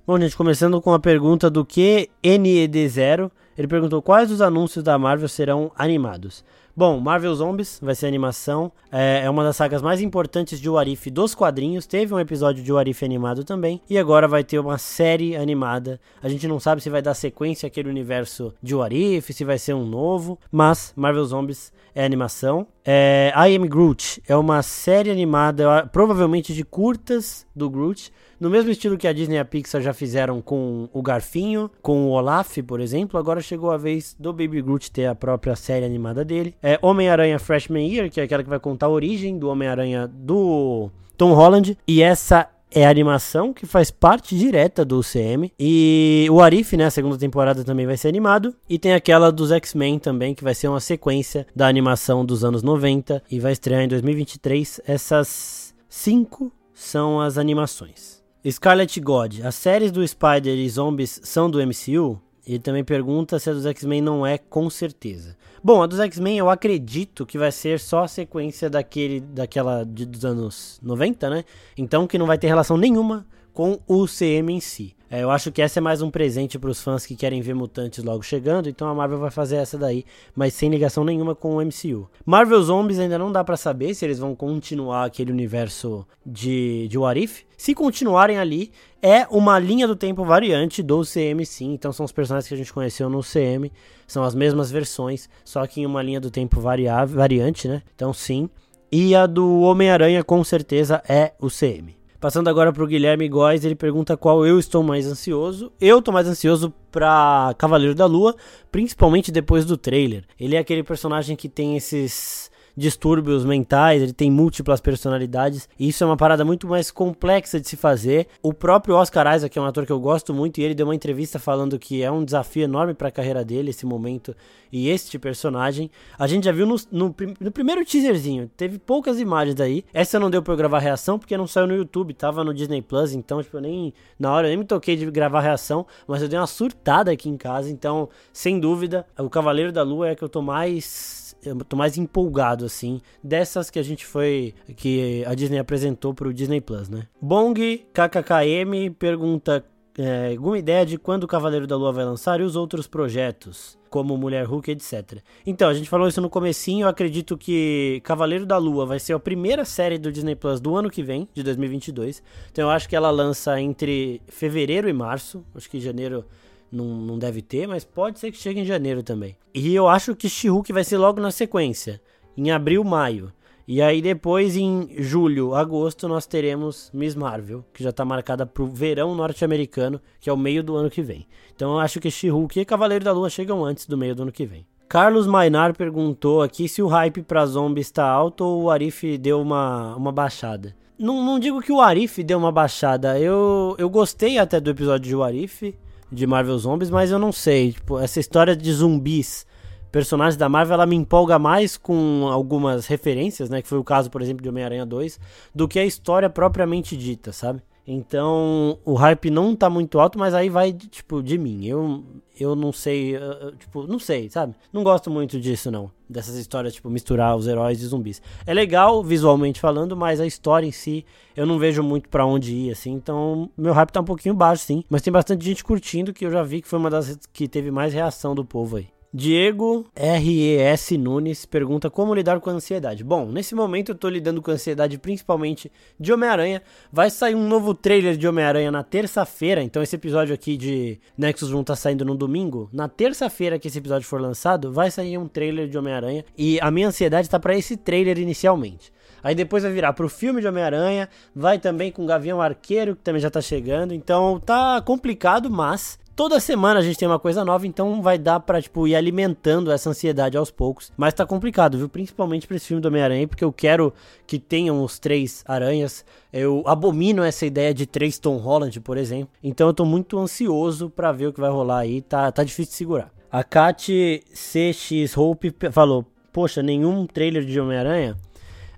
Bom, 0.07 0.21
gente, 0.21 0.37
começando 0.37 0.83
com 0.83 0.93
a 0.93 0.99
pergunta 0.99 1.49
do 1.49 1.64
QNED0, 1.64 3.31
ele 3.57 3.69
perguntou 3.69 4.03
quais 4.03 4.29
dos 4.29 4.43
anúncios 4.43 4.85
da 4.85 4.99
Marvel 4.99 5.29
serão 5.29 5.73
animados. 5.75 6.45
Bom, 6.76 6.99
Marvel 6.99 7.33
Zombies 7.37 7.78
vai 7.81 7.95
ser 7.95 8.09
animação. 8.09 8.73
É, 8.90 9.23
é, 9.25 9.31
uma 9.31 9.45
das 9.45 9.54
sagas 9.54 9.81
mais 9.81 10.00
importantes 10.00 10.61
de 10.61 10.69
Warif 10.69 11.09
dos 11.09 11.33
quadrinhos. 11.33 11.87
Teve 11.87 12.12
um 12.12 12.19
episódio 12.19 12.64
de 12.64 12.73
Warif 12.73 13.04
animado 13.04 13.45
também. 13.45 13.81
E 13.88 13.97
agora 13.97 14.26
vai 14.26 14.43
ter 14.43 14.59
uma 14.59 14.76
série 14.76 15.37
animada. 15.37 16.00
A 16.21 16.28
gente 16.28 16.49
não 16.49 16.59
sabe 16.59 16.83
se 16.83 16.90
vai 16.90 17.00
dar 17.00 17.14
sequência 17.14 17.69
àquele 17.69 17.88
universo 17.88 18.52
de 18.61 18.75
Warif, 18.75 19.33
se 19.33 19.45
vai 19.45 19.57
ser 19.57 19.75
um 19.75 19.87
novo. 19.87 20.37
Mas 20.50 20.93
Marvel 20.97 21.25
Zombies 21.25 21.73
é 21.95 22.04
animação. 22.04 22.66
É, 22.85 23.33
I 23.35 23.57
Am 23.57 23.67
Groot 23.67 24.23
é 24.29 24.37
uma 24.37 24.62
série 24.62 25.11
animada, 25.11 25.87
provavelmente 25.87 26.53
de 26.53 26.62
curtas 26.62 27.47
do 27.57 27.71
Groot 27.71 28.12
no 28.38 28.50
mesmo 28.50 28.71
estilo 28.71 28.99
que 28.99 29.09
a 29.09 29.12
Disney 29.12 29.37
e 29.37 29.38
a 29.38 29.45
Pixar 29.45 29.81
já 29.81 29.95
fizeram 29.95 30.43
com 30.43 30.87
o 30.93 31.00
Garfinho, 31.00 31.71
com 31.81 32.05
o 32.05 32.11
Olaf, 32.11 32.59
por 32.67 32.81
exemplo, 32.81 33.19
agora 33.19 33.41
chegou 33.41 33.71
a 33.71 33.79
vez 33.79 34.14
do 34.19 34.33
Baby 34.33 34.61
Groot 34.61 34.91
ter 34.91 35.07
a 35.07 35.14
própria 35.14 35.57
série 35.57 35.87
animada 35.87 36.25
dele. 36.25 36.55
É 36.62 36.79
Homem-Aranha 36.83 37.38
Freshman 37.38 37.88
Year, 37.88 38.11
que 38.11 38.21
é 38.21 38.25
aquela 38.25 38.43
que 38.43 38.50
vai 38.50 38.61
contar 38.61 38.87
a 38.87 38.91
origem 38.91 39.38
do 39.38 39.49
Homem-Aranha 39.49 40.07
do 40.07 40.91
Tom 41.17 41.33
Holland, 41.33 41.79
e 41.87 42.03
essa 42.03 42.50
é 42.75 42.87
animação 42.87 43.52
que 43.52 43.66
faz 43.66 43.90
parte 43.90 44.37
direta 44.37 44.85
do 44.85 44.99
UCM. 44.99 45.52
E 45.59 46.26
o 46.31 46.40
Arif, 46.40 46.76
né, 46.76 46.87
a 46.87 46.90
segunda 46.90 47.16
temporada 47.16 47.64
também 47.64 47.87
vai 47.87 47.97
ser 47.97 48.09
animado. 48.09 48.54
E 48.69 48.78
tem 48.78 48.93
aquela 48.93 49.31
dos 49.31 49.52
X-Men 49.52 49.99
também, 49.99 50.35
que 50.35 50.45
vai 50.45 50.54
ser 50.54 50.69
uma 50.69 50.81
sequência 50.81 51.47
da 51.54 51.69
animação 51.69 52.25
dos 52.25 52.45
anos 52.45 52.62
90 52.62 53.23
e 53.31 53.38
vai 53.38 53.52
estrear 53.52 53.83
em 53.83 53.88
2023. 53.88 54.81
Essas 54.87 55.75
cinco 55.88 56.52
são 56.75 57.21
as 57.21 57.38
animações. 57.38 58.23
Scarlet 58.47 59.00
God, 59.00 59.40
as 59.43 59.54
séries 59.54 59.90
do 59.90 60.07
Spider 60.07 60.54
e 60.59 60.69
Zombies 60.69 61.21
são 61.23 61.49
do 61.49 61.59
MCU? 61.64 62.21
Ele 62.47 62.59
também 62.59 62.85
pergunta 62.85 63.39
se 63.39 63.49
a 63.49 63.53
dos 63.53 63.65
X-Men 63.65 64.03
não 64.03 64.27
é, 64.27 64.37
com 64.37 64.69
certeza. 64.69 65.37
Bom, 65.63 65.83
a 65.83 65.87
dos 65.87 65.99
X-Men 65.99 66.39
eu 66.39 66.51
acredito 66.51 67.25
que 67.25 67.39
vai 67.39 67.51
ser 67.51 67.81
só 67.81 68.05
a 68.05 68.09
sequência 68.09 68.69
daquele, 68.69 69.21
daquela 69.21 69.85
de, 69.85 70.05
dos 70.05 70.25
anos 70.25 70.79
90, 70.83 71.31
né? 71.31 71.45
Então 71.77 72.07
que 72.07 72.19
não 72.19 72.27
vai 72.27 72.37
ter 72.37 72.49
relação 72.49 72.77
nenhuma 72.77 73.27
com 73.55 73.79
o 73.87 74.07
CM 74.07 74.53
em 74.53 74.61
si. 74.61 74.95
É, 75.14 75.23
eu 75.23 75.30
acho 75.30 75.52
que 75.52 75.62
essa 75.62 75.78
é 75.78 75.80
mais 75.80 76.02
um 76.02 76.11
presente 76.11 76.59
para 76.59 76.68
os 76.68 76.83
fãs 76.83 77.06
que 77.06 77.14
querem 77.14 77.40
ver 77.40 77.54
mutantes 77.54 78.02
logo 78.02 78.25
chegando, 78.25 78.68
então 78.68 78.88
a 78.88 78.94
Marvel 78.94 79.21
vai 79.21 79.30
fazer 79.30 79.54
essa 79.54 79.78
daí, 79.78 80.04
mas 80.35 80.54
sem 80.54 80.68
ligação 80.68 81.04
nenhuma 81.04 81.37
com 81.37 81.54
o 81.54 81.64
MCU. 81.64 82.11
Marvel 82.26 82.61
Zombies 82.61 82.99
ainda 82.99 83.16
não 83.16 83.30
dá 83.30 83.44
para 83.44 83.56
saber 83.56 83.94
se 83.94 84.04
eles 84.04 84.18
vão 84.18 84.35
continuar 84.35 85.04
aquele 85.04 85.30
universo 85.30 86.04
de, 86.26 86.88
de 86.88 86.99
What 86.99 87.23
If. 87.23 87.42
Se 87.56 87.76
continuarem 87.76 88.38
ali, 88.38 88.73
é 89.00 89.25
uma 89.30 89.56
linha 89.56 89.87
do 89.87 89.94
tempo 89.94 90.25
variante 90.25 90.83
do 90.83 91.02
CM 91.02 91.47
sim, 91.47 91.73
então 91.75 91.92
são 91.92 92.04
os 92.04 92.11
personagens 92.11 92.49
que 92.49 92.54
a 92.54 92.59
gente 92.59 92.73
conheceu 92.73 93.09
no 93.09 93.21
CM, 93.23 93.71
são 94.09 94.25
as 94.25 94.35
mesmas 94.35 94.68
versões, 94.73 95.28
só 95.44 95.64
que 95.64 95.80
em 95.80 95.87
uma 95.87 96.02
linha 96.02 96.21
do 96.21 96.28
tempo 96.28 96.61
variável, 96.61 97.16
variante, 97.16 97.68
né? 97.68 97.83
Então 97.94 98.12
sim. 98.12 98.50
E 98.90 99.14
a 99.14 99.26
do 99.26 99.61
Homem-Aranha 99.61 100.25
com 100.25 100.42
certeza 100.42 101.00
é 101.09 101.35
o 101.40 101.47
CM. 101.47 101.94
Passando 102.25 102.49
agora 102.49 102.73
pro 102.73 102.87
Guilherme 102.87 103.28
Góes, 103.28 103.66
ele 103.66 103.75
pergunta 103.75 104.16
qual 104.16 104.47
eu 104.47 104.59
estou 104.59 104.83
mais 104.83 105.07
ansioso. 105.07 105.71
Eu 105.78 105.99
estou 105.99 106.14
mais 106.14 106.26
ansioso 106.26 106.73
para 106.90 107.54
Cavaleiro 107.59 107.95
da 107.95 108.07
Lua, 108.07 108.35
principalmente 108.73 109.31
depois 109.31 109.66
do 109.66 109.76
trailer. 109.76 110.25
Ele 110.40 110.57
é 110.57 110.59
aquele 110.59 110.83
personagem 110.83 111.37
que 111.37 111.50
tem 111.50 111.76
esses 111.76 112.50
distúrbios 112.76 113.45
mentais, 113.45 114.02
ele 114.02 114.12
tem 114.12 114.31
múltiplas 114.31 114.81
personalidades. 114.81 115.69
E 115.78 115.88
isso 115.88 116.02
é 116.02 116.07
uma 116.07 116.16
parada 116.16 116.45
muito 116.45 116.66
mais 116.66 116.90
complexa 116.90 117.61
de 117.61 117.69
se 117.69 117.76
fazer. 117.76 118.26
O 118.43 118.52
próprio 118.52 118.97
Oscar 118.97 119.35
Isaac, 119.35 119.52
que 119.52 119.59
é 119.59 119.62
um 119.62 119.66
ator 119.66 119.87
que 119.87 119.93
eu 119.93 120.00
gosto 120.00 120.35
muito, 120.35 120.59
e 120.59 120.64
ele 120.64 120.75
deu 120.75 120.87
uma 120.87 120.95
entrevista 120.95 121.38
falando 121.38 121.78
que 121.78 122.02
é 122.02 122.11
um 122.11 122.25
desafio 122.25 122.64
enorme 122.64 122.95
para 122.95 123.09
a 123.09 123.12
carreira 123.12 123.45
dele 123.45 123.71
esse 123.71 123.87
momento 123.87 124.35
e 124.73 124.88
este 124.88 125.19
personagem. 125.19 125.90
A 126.19 126.26
gente 126.26 126.45
já 126.45 126.52
viu 126.52 126.66
no, 126.66 126.76
no, 126.90 127.14
no, 127.40 127.52
primeiro 127.52 127.85
teaserzinho, 127.85 128.50
teve 128.57 128.78
poucas 128.78 129.21
imagens 129.21 129.61
aí. 129.61 129.85
Essa 129.93 130.19
não 130.19 130.28
deu 130.28 130.43
pra 130.43 130.52
eu 130.52 130.57
gravar 130.57 130.81
reação 130.81 131.19
porque 131.19 131.37
não 131.37 131.47
saiu 131.47 131.69
no 131.69 131.76
YouTube, 131.76 132.12
tava 132.12 132.43
no 132.43 132.52
Disney 132.52 132.83
Plus, 132.83 133.12
então, 133.12 133.43
tipo, 133.43 133.57
eu 133.57 133.61
nem. 133.61 133.95
Na 134.19 134.33
hora 134.33 134.49
eu 134.49 134.50
nem 134.50 134.59
me 134.59 134.64
toquei 134.64 134.97
de 134.97 135.09
gravar 135.11 135.40
reação, 135.40 135.87
mas 136.07 136.23
eu 136.23 136.28
dei 136.28 136.38
uma 136.38 136.47
surtada 136.47 137.12
aqui 137.12 137.28
em 137.28 137.37
casa, 137.37 137.71
então, 137.71 138.09
sem 138.33 138.59
dúvida, 138.59 139.07
o 139.16 139.31
Cavaleiro 139.31 139.71
da 139.71 139.83
Lua 139.83 140.09
é 140.09 140.14
que 140.14 140.25
eu 140.25 140.28
tô 140.28 140.43
mais 140.43 141.24
eu 141.45 141.57
tô 141.65 141.77
mais 141.77 141.97
empolgado, 141.97 142.65
assim, 142.65 143.01
dessas 143.23 143.71
que 143.71 143.79
a 143.79 143.83
gente 143.83 144.07
foi. 144.07 144.55
que 144.77 145.25
a 145.27 145.35
Disney 145.35 145.59
apresentou 145.59 146.15
pro 146.15 146.33
Disney 146.33 146.61
Plus, 146.61 146.89
né? 146.89 147.07
Bong 147.21 147.87
KKKM 147.93 148.93
pergunta. 148.99 149.65
É, 149.97 150.31
alguma 150.33 150.59
ideia 150.59 150.85
de 150.85 150.99
quando 150.99 151.23
o 151.23 151.29
Cavaleiro 151.29 151.69
da 151.69 151.77
Lua 151.77 151.93
vai 151.93 152.05
lançar 152.05 152.41
e 152.41 152.43
os 152.43 152.57
outros 152.57 152.89
projetos, 152.89 153.79
como 153.89 154.17
Mulher 154.17 154.45
Hulk, 154.45 154.73
etc. 154.73 155.21
Então, 155.47 155.69
a 155.69 155.75
gente 155.75 155.89
falou 155.89 156.09
isso 156.09 156.21
no 156.21 156.29
comecinho, 156.29 156.87
eu 156.87 156.89
acredito 156.89 157.39
que 157.39 158.01
Cavaleiro 158.03 158.45
da 158.45 158.59
Lua 158.59 158.85
vai 158.85 158.99
ser 158.99 159.13
a 159.13 159.21
primeira 159.21 159.65
série 159.65 159.97
do 159.97 160.11
Disney 160.11 160.35
Plus 160.35 160.61
do 160.61 160.75
ano 160.75 160.91
que 160.91 161.01
vem, 161.01 161.29
de 161.33 161.45
2022. 161.45 162.21
Então 162.51 162.65
eu 162.65 162.71
acho 162.71 162.89
que 162.89 162.97
ela 162.97 163.09
lança 163.13 163.61
entre 163.61 164.21
fevereiro 164.27 164.89
e 164.89 164.93
março, 164.93 165.45
acho 165.55 165.71
que 165.71 165.79
janeiro 165.79 166.25
não, 166.71 166.85
não 166.85 167.18
deve 167.18 167.42
ter, 167.42 167.66
mas 167.66 167.85
pode 167.85 168.18
ser 168.18 168.30
que 168.30 168.38
chegue 168.38 168.61
em 168.61 168.64
janeiro 168.64 169.02
também. 169.02 169.37
E 169.54 169.75
eu 169.75 169.88
acho 169.88 170.14
que 170.16 170.28
She-Hulk 170.28 170.73
vai 170.73 170.85
ser 170.85 170.99
logo 170.99 171.21
na 171.21 171.30
sequência, 171.30 172.00
em 172.37 172.50
abril, 172.50 172.83
maio. 172.83 173.33
E 173.66 173.80
aí 173.80 174.02
depois 174.02 174.56
em 174.56 174.90
julho, 174.99 175.54
agosto 175.54 176.06
nós 176.06 176.26
teremos 176.26 176.90
Miss 176.92 177.14
Marvel, 177.14 177.64
que 177.73 177.83
já 177.83 177.90
está 177.90 178.04
marcada 178.04 178.44
para 178.44 178.62
o 178.62 178.66
verão 178.66 179.14
norte-americano, 179.14 180.00
que 180.21 180.28
é 180.28 180.33
o 180.33 180.37
meio 180.37 180.62
do 180.62 180.76
ano 180.76 180.90
que 180.90 181.00
vem. 181.00 181.26
Então 181.54 181.73
eu 181.73 181.78
acho 181.78 181.99
que 181.99 182.11
She-Hulk 182.11 182.61
e 182.61 182.64
Cavaleiro 182.64 183.04
da 183.04 183.12
Lua 183.12 183.30
chegam 183.30 183.64
antes 183.64 183.87
do 183.87 183.97
meio 183.97 184.14
do 184.14 184.23
ano 184.23 184.33
que 184.33 184.44
vem. 184.44 184.66
Carlos 184.87 185.26
Mainar 185.26 185.75
perguntou 185.75 186.42
aqui 186.42 186.68
se 186.68 186.83
o 186.83 186.87
hype 186.88 187.23
para 187.23 187.47
zombies 187.47 187.87
está 187.87 188.06
alto 188.06 188.44
ou 188.44 188.64
o 188.64 188.71
Arif 188.71 189.16
deu 189.16 189.40
uma, 189.40 189.97
uma 189.97 190.12
baixada. 190.12 190.76
Não, 190.99 191.25
não 191.25 191.38
digo 191.38 191.61
que 191.61 191.73
o 191.73 191.80
Arif 191.80 192.23
deu 192.23 192.38
uma 192.38 192.52
baixada, 192.52 193.18
eu, 193.18 193.75
eu 193.78 193.90
gostei 193.90 194.38
até 194.38 194.61
do 194.61 194.71
episódio 194.71 195.16
de 195.16 195.23
Arif, 195.23 195.75
de 196.14 196.26
Marvel 196.26 196.56
Zombies, 196.59 196.90
mas 196.90 197.11
eu 197.11 197.18
não 197.18 197.33
sei. 197.33 197.73
Tipo, 197.73 197.99
essa 197.99 198.21
história 198.21 198.56
de 198.56 198.73
zumbis 198.73 199.47
personagens 199.94 200.37
da 200.37 200.49
Marvel, 200.49 200.75
ela 200.75 200.87
me 200.87 200.97
empolga 200.97 201.38
mais 201.38 201.76
com 201.76 202.26
algumas 202.28 202.87
referências, 202.87 203.49
né? 203.49 203.62
Que 203.62 203.68
foi 203.68 203.78
o 203.78 203.85
caso, 203.85 204.11
por 204.11 204.21
exemplo, 204.21 204.42
de 204.42 204.49
Homem-Aranha 204.49 204.85
2, 204.85 205.21
do 205.54 205.68
que 205.68 205.78
a 205.78 205.85
história 205.85 206.28
propriamente 206.28 206.97
dita, 206.97 207.33
sabe? 207.33 207.62
Então, 207.87 208.79
o 208.85 208.95
hype 208.95 209.31
não 209.31 209.55
tá 209.55 209.69
muito 209.69 210.00
alto, 210.00 210.19
mas 210.19 210.33
aí 210.33 210.49
vai, 210.49 210.73
tipo, 210.73 211.23
de 211.23 211.37
mim. 211.37 211.67
Eu, 211.67 212.03
eu 212.41 212.57
não 212.57 212.73
sei, 212.73 213.14
uh, 213.17 213.53
tipo, 213.59 213.87
não 213.87 213.99
sei, 213.99 214.31
sabe? 214.31 214.55
Não 214.73 214.83
gosto 214.83 215.11
muito 215.11 215.38
disso, 215.38 215.71
não. 215.71 215.91
Dessas 216.09 216.37
histórias, 216.37 216.75
tipo, 216.75 216.88
misturar 216.88 217.37
os 217.37 217.47
heróis 217.47 217.83
e 217.83 217.87
zumbis. 217.87 218.23
É 218.47 218.55
legal, 218.55 219.05
visualmente 219.05 219.61
falando, 219.61 219.95
mas 219.95 220.19
a 220.19 220.26
história 220.26 220.67
em 220.67 220.73
si, 220.73 221.05
eu 221.37 221.45
não 221.45 221.59
vejo 221.59 221.83
muito 221.83 222.09
para 222.09 222.25
onde 222.25 222.55
ir, 222.55 222.73
assim. 222.73 222.93
Então, 222.93 223.50
meu 223.57 223.75
hype 223.75 223.91
tá 223.91 224.00
um 224.00 224.05
pouquinho 224.05 224.35
baixo, 224.35 224.64
sim. 224.64 224.83
Mas 224.88 225.03
tem 225.03 225.12
bastante 225.12 225.45
gente 225.45 225.62
curtindo, 225.62 226.12
que 226.12 226.25
eu 226.25 226.31
já 226.31 226.43
vi 226.43 226.62
que 226.62 226.69
foi 226.69 226.79
uma 226.79 226.88
das 226.88 227.19
que 227.35 227.47
teve 227.47 227.71
mais 227.71 227.93
reação 227.93 228.35
do 228.35 228.45
povo 228.45 228.76
aí. 228.76 228.94
Diego 229.16 229.87
RES 229.94 230.90
Nunes 230.99 231.47
pergunta 231.47 231.88
como 231.88 232.12
lidar 232.12 232.40
com 232.40 232.50
a 232.50 232.54
ansiedade. 232.54 233.04
Bom, 233.04 233.30
nesse 233.30 233.54
momento 233.54 233.90
eu 233.90 233.94
tô 233.94 234.09
lidando 234.09 234.42
com 234.42 234.50
ansiedade 234.50 234.99
principalmente 234.99 235.71
de 236.00 236.12
Homem-Aranha. 236.12 236.61
Vai 236.92 237.09
sair 237.11 237.37
um 237.37 237.47
novo 237.47 237.75
trailer 237.75 238.16
de 238.16 238.26
Homem-Aranha 238.26 238.73
na 238.73 238.83
terça-feira, 238.83 239.62
então 239.62 239.80
esse 239.85 239.94
episódio 239.94 240.35
aqui 240.35 240.56
de 240.56 240.99
Nexus 241.16 241.52
1 241.52 241.62
tá 241.62 241.76
saindo 241.76 242.04
no 242.04 242.16
domingo. 242.16 242.68
Na 242.73 242.88
terça-feira 242.88 243.56
que 243.56 243.68
esse 243.68 243.78
episódio 243.78 244.09
for 244.09 244.21
lançado, 244.21 244.73
vai 244.73 244.90
sair 244.90 245.16
um 245.16 245.28
trailer 245.28 245.68
de 245.68 245.78
Homem-Aranha 245.78 246.25
e 246.37 246.59
a 246.61 246.68
minha 246.68 246.88
ansiedade 246.88 247.30
tá 247.30 247.38
para 247.38 247.56
esse 247.56 247.76
trailer 247.76 248.18
inicialmente. 248.18 248.92
Aí 249.23 249.37
depois 249.37 249.62
vai 249.62 249.71
virar 249.71 249.92
pro 249.92 250.09
filme 250.09 250.40
de 250.40 250.49
Homem-Aranha, 250.49 251.09
vai 251.33 251.61
também 251.61 251.92
com 251.92 252.04
Gavião 252.04 252.42
Arqueiro, 252.42 252.97
que 252.97 253.02
também 253.02 253.23
já 253.23 253.30
tá 253.30 253.40
chegando. 253.40 253.94
Então 253.94 254.40
tá 254.40 254.83
complicado, 254.83 255.49
mas 255.49 256.02
Toda 256.16 256.38
semana 256.38 256.78
a 256.78 256.83
gente 256.83 256.97
tem 256.97 257.09
uma 257.09 257.18
coisa 257.18 257.44
nova, 257.44 257.66
então 257.66 258.00
vai 258.00 258.16
dar 258.16 258.38
pra, 258.38 258.62
tipo, 258.62 258.87
ir 258.87 258.94
alimentando 258.94 259.73
essa 259.73 259.90
ansiedade 259.90 260.37
aos 260.37 260.49
poucos. 260.49 260.92
Mas 260.97 261.12
tá 261.12 261.26
complicado, 261.26 261.76
viu? 261.76 261.88
Principalmente 261.88 262.47
pra 262.47 262.56
esse 262.56 262.66
filme 262.66 262.80
do 262.80 262.87
Homem-Aranha, 262.87 263.26
porque 263.26 263.42
eu 263.42 263.52
quero 263.52 263.92
que 264.25 264.38
tenham 264.38 264.80
os 264.85 265.00
três 265.00 265.42
aranhas. 265.44 266.04
Eu 266.33 266.62
abomino 266.66 267.25
essa 267.25 267.44
ideia 267.44 267.75
de 267.75 267.85
três 267.85 268.16
Tom 268.16 268.37
Holland, 268.37 268.80
por 268.80 268.97
exemplo. 268.97 269.30
Então 269.42 269.66
eu 269.66 269.75
tô 269.75 269.85
muito 269.85 270.16
ansioso 270.16 270.88
para 270.88 271.11
ver 271.11 271.26
o 271.26 271.33
que 271.33 271.40
vai 271.40 271.50
rolar 271.50 271.78
aí. 271.78 272.00
Tá, 272.00 272.30
tá 272.30 272.44
difícil 272.44 272.71
de 272.71 272.76
segurar. 272.76 273.11
A 273.28 273.42
Kat 273.42 274.23
CX 274.33 275.16
Hope 275.16 275.52
falou: 275.73 276.06
Poxa, 276.33 276.62
nenhum 276.62 277.09
trailer 277.09 277.44
de 277.44 277.59
Homem-Aranha? 277.59 278.16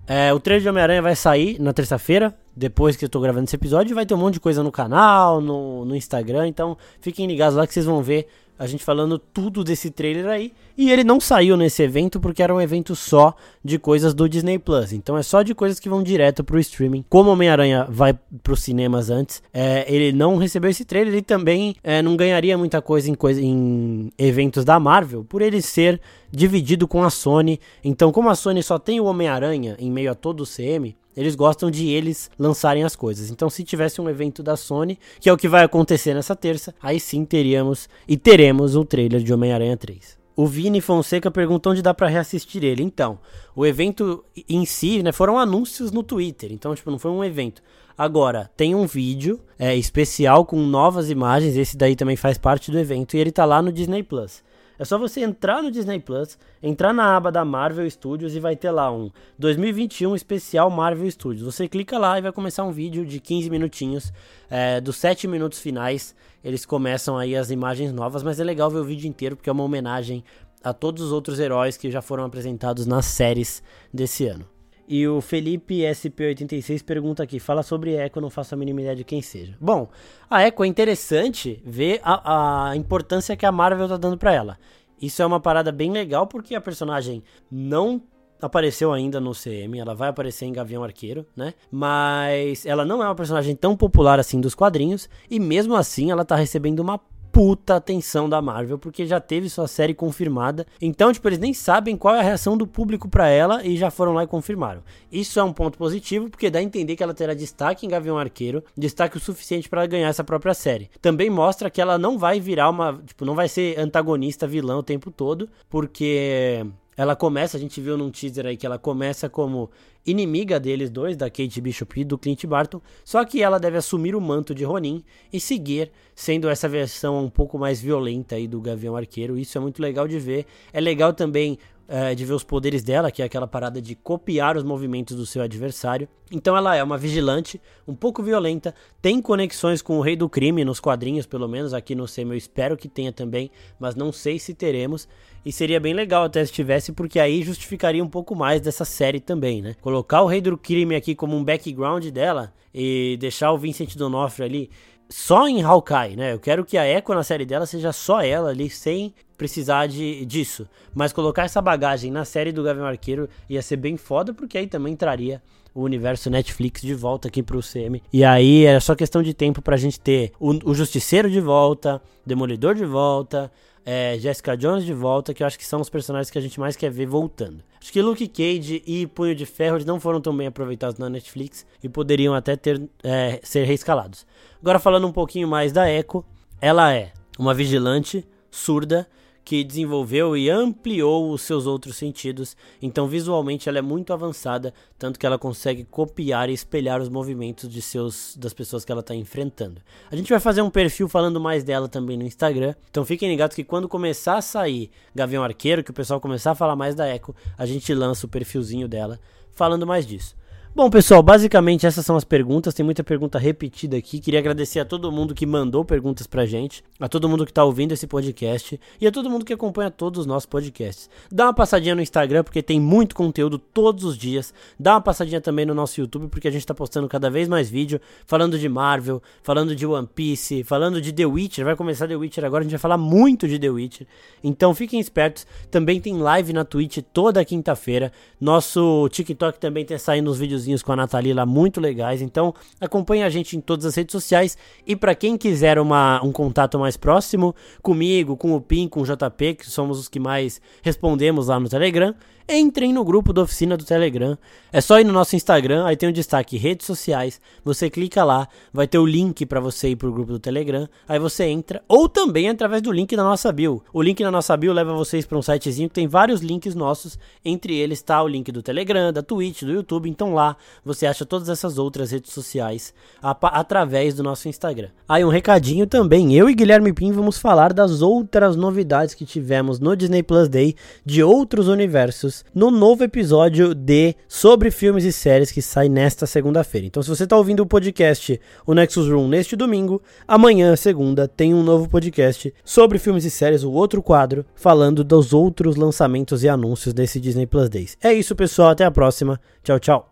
É, 0.07 0.33
o 0.33 0.41
trailer 0.41 0.63
de 0.63 0.69
Homem-Aranha 0.71 1.03
vai 1.03 1.15
sair 1.15 1.61
na 1.61 1.75
terça-feira, 1.75 2.35
depois 2.57 2.97
que 2.97 3.05
eu 3.05 3.09
tô 3.09 3.21
gravando 3.21 3.45
esse 3.45 3.57
episódio. 3.57 3.95
Vai 3.95 4.07
ter 4.07 4.15
um 4.15 4.19
monte 4.19 4.35
de 4.35 4.41
coisa 4.41 4.63
no 4.63 4.73
canal, 4.73 5.41
no, 5.41 5.85
no 5.85 5.95
Instagram. 5.95 6.49
Então 6.49 6.77
fiquem 7.01 7.27
ligados 7.27 7.57
lá 7.57 7.67
que 7.67 7.75
vocês 7.75 7.87
vão 7.87 8.03
ver 8.03 8.27
a 8.59 8.67
gente 8.67 8.83
falando 8.83 9.19
tudo 9.19 9.63
desse 9.63 9.91
trailer 9.91 10.27
aí. 10.27 10.53
E 10.79 10.91
ele 10.91 11.05
não 11.05 11.21
saiu 11.21 11.57
nesse 11.57 11.83
evento 11.83 12.19
porque 12.19 12.43
era 12.43 12.55
um 12.55 12.61
evento 12.61 12.97
só 12.97 13.35
de 13.63 13.79
coisas 13.79 14.15
do 14.15 14.29
Disney 14.29 14.59
Plus. 14.59 14.93
Então 14.93 15.17
é 15.17 15.23
só 15.23 15.43
de 15.43 15.55
coisas 15.55 15.79
que 15.79 15.89
vão 15.89 16.03
direto 16.03 16.43
pro 16.43 16.59
streaming. 16.59 17.05
Como 17.09 17.31
Homem-Aranha 17.31 17.87
vai 17.89 18.19
pros 18.43 18.63
cinemas 18.63 19.11
antes, 19.11 19.43
é, 19.53 19.85
ele 19.93 20.13
não 20.13 20.37
recebeu 20.37 20.71
esse 20.71 20.85
trailer 20.85 21.15
e 21.15 21.23
também 21.23 21.77
é, 21.83 22.01
não 22.01 22.17
ganharia 22.17 22.57
muita 22.57 22.81
coisa 22.81 23.11
em, 23.11 23.15
coisa 23.15 23.41
em 23.41 24.11
eventos 24.19 24.65
da 24.65 24.81
Marvel 24.81 25.25
por 25.25 25.43
ele 25.43 25.61
ser 25.61 26.01
dividido 26.31 26.89
com 26.89 27.03
a 27.03 27.11
Sony. 27.11 27.61
Então, 27.85 28.11
como 28.11 28.31
a 28.31 28.35
Sony 28.35 28.63
só 28.63 28.79
tem 28.79 29.01
o 29.01 29.05
Homem-Aranha 29.05 29.77
em 29.79 29.91
meio 29.91 30.11
a 30.11 30.15
todo 30.15 30.41
o 30.41 30.47
CM, 30.47 30.97
eles 31.17 31.35
gostam 31.35 31.71
de 31.71 31.89
eles 31.89 32.31
lançarem 32.39 32.85
as 32.85 32.95
coisas. 32.95 33.31
Então, 33.31 33.49
se 33.49 33.65
tivesse 33.65 34.01
um 34.01 34.09
evento 34.09 34.43
da 34.43 34.57
Sony, 34.57 34.99
que 35.19 35.29
é 35.29 35.33
o 35.33 35.37
que 35.37 35.49
vai 35.49 35.65
acontecer 35.65 36.15
nessa 36.15 36.37
terça, 36.37 36.75
aí 36.83 37.01
sim 37.01 37.25
teríamos 37.25 37.89
e 38.07 38.17
teremos 38.17 38.77
o 38.77 38.85
trailer 38.85 39.23
de 39.23 39.33
Homem-Aranha 39.33 39.77
3. 39.77 40.17
O 40.37 40.47
Vini 40.47 40.83
Fonseca 40.83 41.31
perguntou 41.31 41.73
onde 41.73 41.81
dá 41.81 41.95
para 41.95 42.09
reassistir 42.09 42.63
ele. 42.63 42.83
Então, 42.83 43.19
o 43.55 43.65
evento 43.65 44.23
em 44.47 44.67
si, 44.67 45.03
né, 45.03 45.11
foram 45.11 45.39
anúncios 45.39 45.91
no 45.91 46.03
Twitter. 46.03 46.53
Então, 46.53 46.75
tipo, 46.75 46.91
não 46.91 46.99
foi 46.99 47.11
um 47.11 47.25
evento. 47.25 47.63
Agora, 47.97 48.51
tem 48.55 48.75
um 48.75 48.87
vídeo 48.87 49.41
é, 49.59 49.75
especial 49.75 50.45
com 50.45 50.61
novas 50.61 51.09
imagens. 51.09 51.57
Esse 51.57 51.75
daí 51.75 51.97
também 51.97 52.17
faz 52.17 52.37
parte 52.37 52.71
do 52.71 52.79
evento 52.79 53.17
e 53.17 53.19
ele 53.19 53.33
tá 53.33 53.47
lá 53.47 53.63
no 53.63 53.73
Disney 53.73 54.03
Plus. 54.03 54.45
É 54.79 54.85
só 54.85 54.99
você 54.99 55.21
entrar 55.21 55.63
no 55.63 55.71
Disney 55.71 55.99
Plus, 55.99 56.39
entrar 56.63 56.93
na 56.93 57.17
aba 57.17 57.33
da 57.33 57.45
Marvel 57.45 57.89
Studios 57.91 58.35
e 58.35 58.41
vai 58.41 58.55
ter 58.57 58.71
lá 58.71 58.93
um 58.93 59.11
2021 59.39 60.15
especial 60.15 60.71
Marvel 60.71 61.11
Studios. 61.11 61.45
Você 61.45 61.69
clica 61.69 61.99
lá 61.99 62.19
e 62.19 62.23
vai 62.23 62.33
começar 62.33 62.65
um 62.65 62.73
vídeo 62.73 63.05
de 63.07 63.19
15 63.21 63.49
minutinhos, 63.51 64.13
é, 64.51 64.81
dos 64.81 64.97
7 64.97 65.27
minutos 65.27 65.59
finais. 65.59 66.15
Eles 66.45 66.67
começam 66.67 67.17
aí 67.17 67.35
as 67.35 67.51
imagens 67.51 67.93
novas, 67.93 68.23
mas 68.23 68.39
é 68.39 68.45
legal 68.45 68.71
ver 68.71 68.79
o 68.79 68.85
vídeo 68.85 69.09
inteiro 69.09 69.37
porque 69.37 69.49
é 69.49 69.53
uma 69.53 69.65
homenagem 69.65 70.23
a 70.63 70.73
todos 70.73 71.03
os 71.03 71.13
outros 71.13 71.39
heróis 71.39 71.77
que 71.77 71.91
já 71.91 72.03
foram 72.03 72.25
apresentados 72.25 72.87
nas 72.87 73.07
séries 73.07 73.63
desse 73.93 74.27
ano. 74.27 74.56
E 74.89 75.07
o 75.07 75.21
Felipe 75.21 75.81
SP86 75.81 76.85
pergunta 76.85 77.23
aqui: 77.23 77.41
fala 77.41 77.63
sobre 77.63 77.95
Echo, 77.95 78.21
não 78.21 78.31
faço 78.31 78.55
a 78.55 78.59
mínima 78.59 78.81
ideia 78.81 78.97
de 78.97 79.05
quem 79.05 79.21
seja. 79.21 79.57
Bom, 79.61 79.89
a 80.31 80.47
Echo 80.47 80.65
é 80.65 80.67
interessante 80.67 81.61
ver 81.65 82.01
a, 82.03 82.71
a 82.71 82.77
importância 82.77 83.37
que 83.37 83.47
a 83.47 83.53
Marvel 83.53 83.89
tá 83.89 83.97
dando 83.97 84.17
para 84.17 84.33
ela. 84.33 84.59
Isso 85.01 85.21
é 85.21 85.27
uma 85.27 85.41
parada 85.41 85.71
bem 85.71 85.91
legal 85.91 86.27
porque 86.27 86.55
a 86.55 86.61
personagem 86.61 87.23
não 87.51 88.01
apareceu 88.41 88.93
ainda 88.93 89.19
no 89.21 89.33
CM, 89.33 89.79
ela 89.79 89.95
vai 89.95 90.09
aparecer 90.09 90.45
em 90.45 90.53
Gavião 90.53 90.85
Arqueiro, 90.85 91.27
né? 91.35 91.55
Mas 91.71 92.67
ela 92.67 92.85
não 92.85 93.03
é 93.03 93.07
uma 93.07 93.15
personagem 93.15 93.55
tão 93.57 93.77
popular 93.77 94.19
assim 94.21 94.41
dos 94.41 94.55
quadrinhos 94.55 95.09
e 95.31 95.41
mesmo 95.41 95.75
assim 95.75 96.11
ela 96.11 96.25
tá 96.25 96.37
recebendo 96.37 96.81
uma 96.81 97.01
puta 97.37 97.77
atenção 97.77 98.31
da 98.31 98.41
Marvel, 98.41 98.79
porque 98.79 99.05
já 99.05 99.21
teve 99.21 99.51
sua 99.51 99.69
série 99.69 99.93
confirmada. 99.93 100.67
Então, 100.81 101.13
tipo, 101.13 101.29
eles 101.29 101.39
nem 101.39 101.53
sabem 101.53 101.95
qual 101.95 102.15
é 102.15 102.21
a 102.21 102.23
reação 102.23 102.57
do 102.57 102.67
público 102.67 103.11
para 103.11 103.29
ela 103.29 103.63
e 103.63 103.77
já 103.77 103.91
foram 103.91 104.15
lá 104.15 104.25
e 104.25 104.27
confirmaram. 104.27 104.83
Isso 105.13 105.39
é 105.39 105.43
um 105.43 105.53
ponto 105.53 105.77
positivo, 105.77 106.31
porque 106.31 106.49
dá 106.49 106.61
a 106.61 106.63
entender 106.63 106.97
que 106.97 107.03
ela 107.03 107.13
terá 107.13 107.35
destaque 107.35 107.85
em 107.85 107.91
Gavião 107.91 108.17
Arqueiro, 108.17 108.65
destaque 108.75 109.19
o 109.19 109.21
suficiente 109.21 109.69
para 109.69 109.85
ganhar 109.85 110.09
essa 110.09 110.25
própria 110.25 110.55
série. 110.55 110.89
Também 111.03 111.29
mostra 111.29 111.69
que 111.69 111.79
ela 111.79 111.99
não 111.99 112.17
vai 112.17 112.41
virar 112.41 112.71
uma, 112.71 112.99
tipo, 113.05 113.27
não 113.27 113.35
vai 113.35 113.51
ser 113.51 113.79
antagonista, 113.79 114.47
vilã 114.47 114.79
o 114.79 114.83
tempo 114.83 115.11
todo, 115.11 115.47
porque 115.69 116.65
ela 116.97 117.15
começa, 117.15 117.57
a 117.57 117.61
gente 117.61 117.81
viu 117.81 117.97
num 117.97 118.11
teaser 118.11 118.47
aí 118.47 118.57
que 118.57 118.65
ela 118.65 118.79
começa 118.79 119.29
como 119.29 119.71
inimiga 120.07 120.59
deles 120.59 120.89
dois, 120.89 121.17
da 121.17 121.29
Kate 121.29 121.61
Bishop 121.61 122.01
e 122.01 122.05
do 122.05 122.17
Clint 122.17 122.47
Barton, 122.47 122.81
só 123.05 123.25
que 123.25 123.43
ela 123.43 123.59
deve 123.59 123.77
assumir 123.77 124.15
o 124.15 124.21
manto 124.21 124.55
de 124.55 124.65
Ronin 124.65 125.05
e 125.33 125.41
seguir 125.41 125.91
sendo 126.15 126.49
essa 126.49 126.69
versão 126.69 127.25
um 127.25 127.29
pouco 127.29 127.59
mais 127.59 127.81
violenta 127.81 128.37
aí 128.37 128.49
do 128.49 128.61
Gavião 128.61 128.97
Arqueiro. 128.97 129.37
Isso 129.37 129.59
é 129.59 129.61
muito 129.61 129.83
legal 129.83 130.09
de 130.09 130.19
ver. 130.19 130.47
É 130.73 130.81
legal 130.81 131.13
também 131.13 131.59
é, 131.89 132.15
de 132.15 132.25
ver 132.25 132.35
os 132.35 132.43
poderes 132.45 132.83
dela, 132.83 133.11
que 133.11 133.23
é 133.23 133.25
aquela 133.25 133.47
parada 133.47 133.81
de 133.81 133.95
copiar 133.95 134.57
os 134.57 134.65
movimentos 134.65 135.17
do 135.17 135.27
seu 135.27 135.43
adversário. 135.43 136.09
Então 136.31 136.57
ela 136.57 136.75
é 136.75 136.83
uma 136.83 136.99
vigilante, 136.99 137.61
um 137.87 137.95
pouco 137.95 138.23
violenta, 138.23 138.75
tem 139.01 139.23
conexões 139.23 139.81
com 139.81 139.99
o 139.99 140.01
Rei 140.01 140.17
do 140.17 140.29
Crime 140.29 140.65
nos 140.65 140.81
quadrinhos, 140.81 141.27
pelo 141.27 141.47
menos 141.49 141.73
aqui 141.73 141.95
no 141.95 142.09
SEMI 142.09 142.33
eu 142.33 142.37
espero 142.37 142.77
que 142.77 142.89
tenha 142.89 143.13
também, 143.13 143.51
mas 143.79 143.95
não 143.95 144.11
sei 144.11 144.39
se 144.39 144.53
teremos. 144.53 145.09
E 145.45 145.53
seria 145.53 145.79
bem 145.79 145.95
legal 145.95 146.25
até 146.25 146.45
se 146.45 146.53
tivesse, 146.53 146.91
porque 146.91 147.21
aí 147.21 147.41
justificaria 147.41 148.03
um 148.03 148.09
pouco 148.09 148.35
mais 148.35 148.61
dessa 148.61 148.85
série 148.85 149.21
também, 149.21 149.63
né? 149.63 149.77
Colocar 149.81 150.23
o 150.23 150.27
Rei 150.27 150.41
do 150.41 150.59
Crime 150.59 150.97
aqui 150.97 151.15
como 151.15 151.37
um 151.37 151.45
background 151.45 152.05
dela 152.07 152.53
e 152.75 153.17
deixar 153.21 153.53
o 153.53 153.59
Vincent 153.59 153.95
D'Onofrio 153.95 154.45
ali 154.45 154.71
só 155.09 155.49
em 155.49 155.63
Hawkeye, 155.63 156.17
né? 156.17 156.33
Eu 156.33 156.41
quero 156.41 156.65
que 156.65 156.77
a 156.77 156.87
Echo 156.87 157.15
na 157.15 157.23
série 157.23 157.45
dela 157.45 157.67
seja 157.67 157.93
só 157.93 158.21
ela 158.21 158.51
ali, 158.51 158.69
sem 158.69 159.15
precisar 159.37 159.87
de, 159.87 160.25
disso. 160.25 160.69
Mas 160.95 161.13
colocar 161.13 161.45
essa 161.45 161.61
bagagem 161.61 162.11
na 162.11 162.25
série 162.25 162.53
do 162.53 162.63
Gavião 162.63 162.87
Arqueiro 162.87 163.29
ia 163.49 163.63
ser 163.63 163.77
bem 163.77 163.97
foda, 163.97 164.33
porque 164.35 164.59
aí 164.59 164.67
também 164.67 164.97
traria 164.97 165.43
o 165.75 165.83
universo 165.83 166.31
Netflix 166.31 166.81
de 166.81 166.95
volta 166.95 167.29
aqui 167.29 167.43
pro 167.43 167.61
CM. 167.61 168.03
E 168.13 168.25
aí 168.25 168.65
é 168.65 168.81
só 168.81 168.95
questão 168.95 169.23
de 169.23 169.35
tempo 169.35 169.61
pra 169.61 169.77
gente 169.77 170.01
ter 170.01 170.33
o, 170.41 170.71
o 170.71 170.75
Justiceiro 170.75 171.31
de 171.31 171.41
volta, 171.41 172.01
Demolidor 172.25 172.75
de 172.75 172.87
volta, 172.87 173.53
é, 173.89 174.19
Jessica 174.19 174.57
Jones 174.57 174.85
de 174.85 174.93
volta, 174.93 175.33
que 175.33 175.45
eu 175.45 175.47
acho 175.47 175.57
que 175.57 175.65
são 175.65 175.81
os 175.81 175.89
personagens 175.89 176.29
que 176.29 176.37
a 176.37 176.41
gente 176.41 176.59
mais 176.59 176.75
quer 176.75 176.91
ver 176.91 177.07
voltando. 177.07 177.63
Acho 177.81 177.93
que 177.93 178.03
Luke 178.03 178.27
Cage 178.27 178.83
e 178.85 179.07
Punho 179.07 179.33
de 179.33 179.47
Ferro 179.47 179.79
não 179.87 180.01
foram 180.01 180.21
tão 180.21 180.37
bem 180.37 180.49
aproveitados 180.49 180.99
na 180.99 181.09
Netflix 181.09 181.65
e 181.81 181.89
poderiam 181.89 182.35
até 182.35 182.57
ter, 182.57 182.83
é, 183.05 183.39
ser 183.45 183.63
reescalados. 183.65 184.27
Agora 184.61 184.81
falando 184.81 185.07
um 185.07 185.13
pouquinho 185.13 185.47
mais 185.47 185.71
da 185.71 185.89
Echo, 185.89 186.25
ela 186.61 186.93
é 186.93 187.13
uma 187.39 187.55
vigilante 187.55 188.27
surda 188.51 189.07
que 189.47 189.63
desenvolveu 189.63 190.37
e 190.37 190.51
ampliou 190.51 191.31
os 191.31 191.43
seus 191.43 191.69
outros 191.69 191.95
sentidos. 191.95 192.57
Então, 192.83 193.07
visualmente, 193.07 193.69
ela 193.69 193.79
é 193.79 193.81
muito 193.81 194.13
avançada, 194.13 194.75
tanto 194.99 195.21
que 195.21 195.25
ela 195.25 195.39
consegue 195.39 195.85
copiar 195.85 196.51
e 196.51 196.53
espelhar 196.53 197.01
os 197.01 197.09
movimentos 197.09 197.71
de 197.71 197.81
seus 197.81 198.37
das 198.37 198.53
pessoas 198.53 198.85
que 198.85 198.91
ela 198.91 199.03
está 199.03 199.15
enfrentando. 199.15 199.81
A 200.11 200.17
gente 200.17 200.29
vai 200.29 200.41
fazer 200.41 200.63
um 200.63 200.69
perfil 200.69 201.09
falando 201.09 201.41
mais 201.41 201.63
dela 201.63 201.89
também 201.89 202.17
no 202.17 202.25
Instagram. 202.25 202.75
Então, 202.91 203.05
fiquem 203.05 203.29
ligados 203.29 203.55
que 203.55 203.63
quando 203.63 203.89
começar 203.89 204.37
a 204.37 204.43
sair 204.43 204.91
Gavião 205.15 205.45
Arqueiro, 205.45 205.85
que 205.85 205.93
o 205.93 205.95
pessoal 205.95 206.21
começar 206.21 206.51
a 206.51 206.57
falar 206.57 206.75
mais 206.75 206.97
da 206.97 207.09
Echo, 207.09 207.33
a 207.57 207.65
gente 207.65 207.95
lança 207.95 208.27
o 208.27 208.29
perfilzinho 208.29 208.89
dela 208.89 209.21
falando 209.53 209.87
mais 209.87 210.05
disso. 210.05 210.35
Bom, 210.77 210.91
pessoal, 210.91 211.23
basicamente 211.23 211.87
essas 211.87 212.05
são 212.05 212.17
as 212.17 212.23
perguntas. 212.23 212.75
Tem 212.75 212.85
muita 212.85 213.03
pergunta 213.03 213.39
repetida 213.39 213.97
aqui. 213.97 214.21
Queria 214.21 214.41
agradecer 214.41 214.79
a 214.79 214.85
todo 214.85 215.11
mundo 215.11 215.35
que 215.35 215.47
mandou 215.47 215.87
perguntas 215.87 216.27
pra 216.27 216.45
gente, 216.45 216.85
a 217.01 217.09
todo 217.09 217.27
mundo 217.31 217.47
que 217.47 217.53
tá 217.53 217.65
ouvindo 217.65 217.93
esse 217.93 218.07
podcast 218.07 218.79
e 219.01 219.07
a 219.07 219.11
todo 219.11 219.31
mundo 219.31 219.43
que 219.43 219.55
acompanha 219.55 219.91
todos 219.91 220.21
os 220.21 220.27
nossos 220.27 220.45
podcasts. 220.45 221.09
Dá 221.33 221.47
uma 221.47 221.55
passadinha 221.55 221.95
no 221.95 222.03
Instagram 222.03 222.45
porque 222.45 222.63
tem 222.63 222.79
muito 222.79 223.15
conteúdo 223.15 223.57
todos 223.59 224.05
os 224.05 224.19
dias. 224.19 224.53
Dá 224.79 224.93
uma 224.93 225.01
passadinha 225.01 225.41
também 225.41 225.65
no 225.65 225.73
nosso 225.73 225.99
YouTube 225.99 226.29
porque 226.29 226.47
a 226.47 226.51
gente 226.51 226.67
tá 226.67 226.75
postando 226.75 227.09
cada 227.09 227.31
vez 227.31 227.49
mais 227.49 227.71
vídeo 227.71 227.99
falando 228.27 228.59
de 228.59 228.69
Marvel, 228.69 229.23
falando 229.43 229.75
de 229.75 229.87
One 229.87 230.07
Piece, 230.15 230.63
falando 230.63 231.01
de 231.01 231.11
The 231.11 231.25
Witcher. 231.25 231.65
Vai 231.65 231.75
começar 231.75 232.07
The 232.07 232.17
Witcher 232.17 232.45
agora, 232.45 232.61
a 232.61 232.65
gente 232.65 232.73
vai 232.73 232.81
falar 232.81 232.99
muito 232.99 233.49
de 233.49 233.59
The 233.59 233.71
Witcher. 233.71 234.07
Então 234.45 234.75
fiquem 234.75 235.01
espertos. 235.01 235.47
Também 235.71 236.03
tem 236.03 236.19
live 236.19 236.53
na 236.53 236.67
Twitch 236.67 236.99
toda 237.15 237.43
quinta-feira. 237.47 238.13
Nosso 238.39 239.09
TikTok 239.09 239.59
também 239.59 239.83
tem 239.83 239.97
saindo 239.97 240.31
os 240.31 240.39
vídeos 240.39 240.66
videozinhos 240.67 240.83
com 240.83 240.93
a 240.93 240.97
Nathalie 240.97 241.33
lá 241.33 241.47
muito 241.47 241.81
legais. 241.81 242.21
Então 242.21 242.55
acompanhe 242.81 243.23
a 243.23 243.31
gente 243.31 243.57
em 243.57 243.61
todas 243.61 243.87
as 243.87 243.95
redes 243.95 244.13
sociais. 244.13 244.59
E 244.87 244.95
para 244.95 245.15
quem 245.15 245.39
quiser 245.39 245.79
uma, 245.79 246.23
um 246.23 246.33
contato 246.33 246.79
mais 246.79 246.97
próximo 246.97 247.55
comigo, 247.81 248.37
com 248.37 248.55
o 248.55 248.61
PIN, 248.61 248.89
com 248.89 249.01
o 249.01 249.05
JP, 249.05 249.55
que 249.55 249.71
somos 249.71 249.99
os 249.99 250.09
que 250.09 250.19
mais 250.19 250.61
respondemos 250.83 251.47
lá 251.47 251.59
no 251.59 251.69
Telegram, 251.69 252.15
entrem 252.49 252.93
no 252.93 253.05
grupo 253.05 253.33
da 253.33 253.43
oficina 253.43 253.77
do 253.77 253.85
Telegram. 253.85 254.39
É 254.73 254.81
só 254.81 255.01
ir 255.01 255.05
no 255.05 255.13
nosso 255.13 255.35
Instagram, 255.35 255.85
aí 255.85 255.97
tem 255.97 256.09
o 256.09 256.11
um 256.11 256.13
destaque 256.13 256.57
redes 256.57 256.87
sociais. 256.87 257.41
Você 257.65 257.91
clica 257.91 258.23
lá, 258.25 258.49
vai 258.73 258.87
ter 258.87 258.99
o 258.99 259.07
link 259.07 259.45
para 259.47 259.59
você 259.59 259.89
ir 259.91 259.97
pro 259.97 260.13
grupo 260.13 260.33
do 260.33 260.39
Telegram. 260.39 260.89
Aí 261.09 261.19
você 261.19 261.45
entra, 261.45 261.83
ou 261.89 262.09
também 262.09 262.49
através 262.49 262.83
do 262.83 262.93
link 262.93 263.17
da 263.17 263.25
nossa 263.25 263.51
bio. 263.51 263.83
O 263.93 264.03
link 264.03 264.23
da 264.23 264.31
nossa 264.31 264.57
bio 264.57 264.73
leva 264.73 264.95
vocês 264.95 265.27
para 265.27 265.39
um 265.39 265.43
sitezinho 265.43 265.89
que 265.89 265.95
tem 265.95 266.07
vários 266.07 266.41
links 266.41 266.75
nossos. 266.75 267.19
Entre 267.45 267.75
eles 267.75 267.99
está 267.99 268.23
o 268.23 268.29
link 268.29 268.53
do 268.53 268.63
Telegram, 268.63 269.13
da 269.13 269.23
Twitch, 269.23 269.63
do 269.63 269.73
YouTube. 269.73 270.09
Então 270.09 270.35
lá 270.35 270.57
você 270.85 271.07
acha 271.07 271.25
todas 271.25 271.49
essas 271.49 271.79
outras 271.79 272.11
redes 272.11 272.33
sociais 272.33 272.95
através 273.23 274.15
do 274.15 274.23
nosso 274.23 274.49
Instagram. 274.49 274.89
Aí 275.09 275.25
um 275.25 275.31
recadinho 275.31 275.87
também. 275.87 276.35
Eu 276.35 276.49
e 276.49 276.55
Guilherme 276.55 276.93
Pim 276.93 277.13
vamos 277.13 277.39
falar 277.39 277.73
das 277.73 278.03
outras 278.03 278.57
novidades 278.57 279.15
que 279.15 279.25
tivemos 279.25 279.81
no 279.81 279.97
Disney 279.97 280.23
Plus 280.23 280.49
Day 280.49 280.77
de 281.05 281.23
outros 281.23 281.69
universos 281.69 282.36
no 282.55 282.71
novo 282.71 283.05
episódio 283.05 283.75
de 283.75 284.15
Sobre 284.29 284.71
Filmes 284.71 285.05
e 285.05 285.13
Séries 285.13 285.51
que 285.51 285.63
sai 285.63 285.89
nesta 285.89 286.27
segunda-feira. 286.27 286.87
Então, 286.87 287.03
se 287.03 287.09
você 287.09 287.25
está 287.25 287.37
ouvindo 287.37 287.61
o 287.61 287.67
podcast, 287.67 288.41
o 288.67 288.75
Nexus 288.75 289.09
Room, 289.09 289.29
neste 289.29 289.57
domingo, 289.57 290.03
amanhã, 290.27 290.75
segunda, 290.77 291.29
tem 291.29 291.55
um 291.55 291.63
novo 291.63 291.89
podcast 291.89 292.53
sobre 292.65 292.99
filmes 292.99 293.25
e 293.25 293.31
séries, 293.31 293.65
o 293.65 293.73
outro 293.73 294.03
quadro, 294.03 294.45
falando 294.55 295.03
dos 295.03 295.33
outros 295.33 295.77
lançamentos 295.77 296.43
e 296.43 296.49
anúncios 296.49 296.93
desse 296.93 297.21
Disney 297.21 297.47
Plus 297.47 297.69
Days. 297.69 297.97
É 298.03 298.13
isso, 298.13 298.35
pessoal. 298.35 298.71
Até 298.71 298.85
a 298.85 298.91
próxima. 298.91 299.41
Tchau, 299.63 299.79
tchau. 299.79 300.05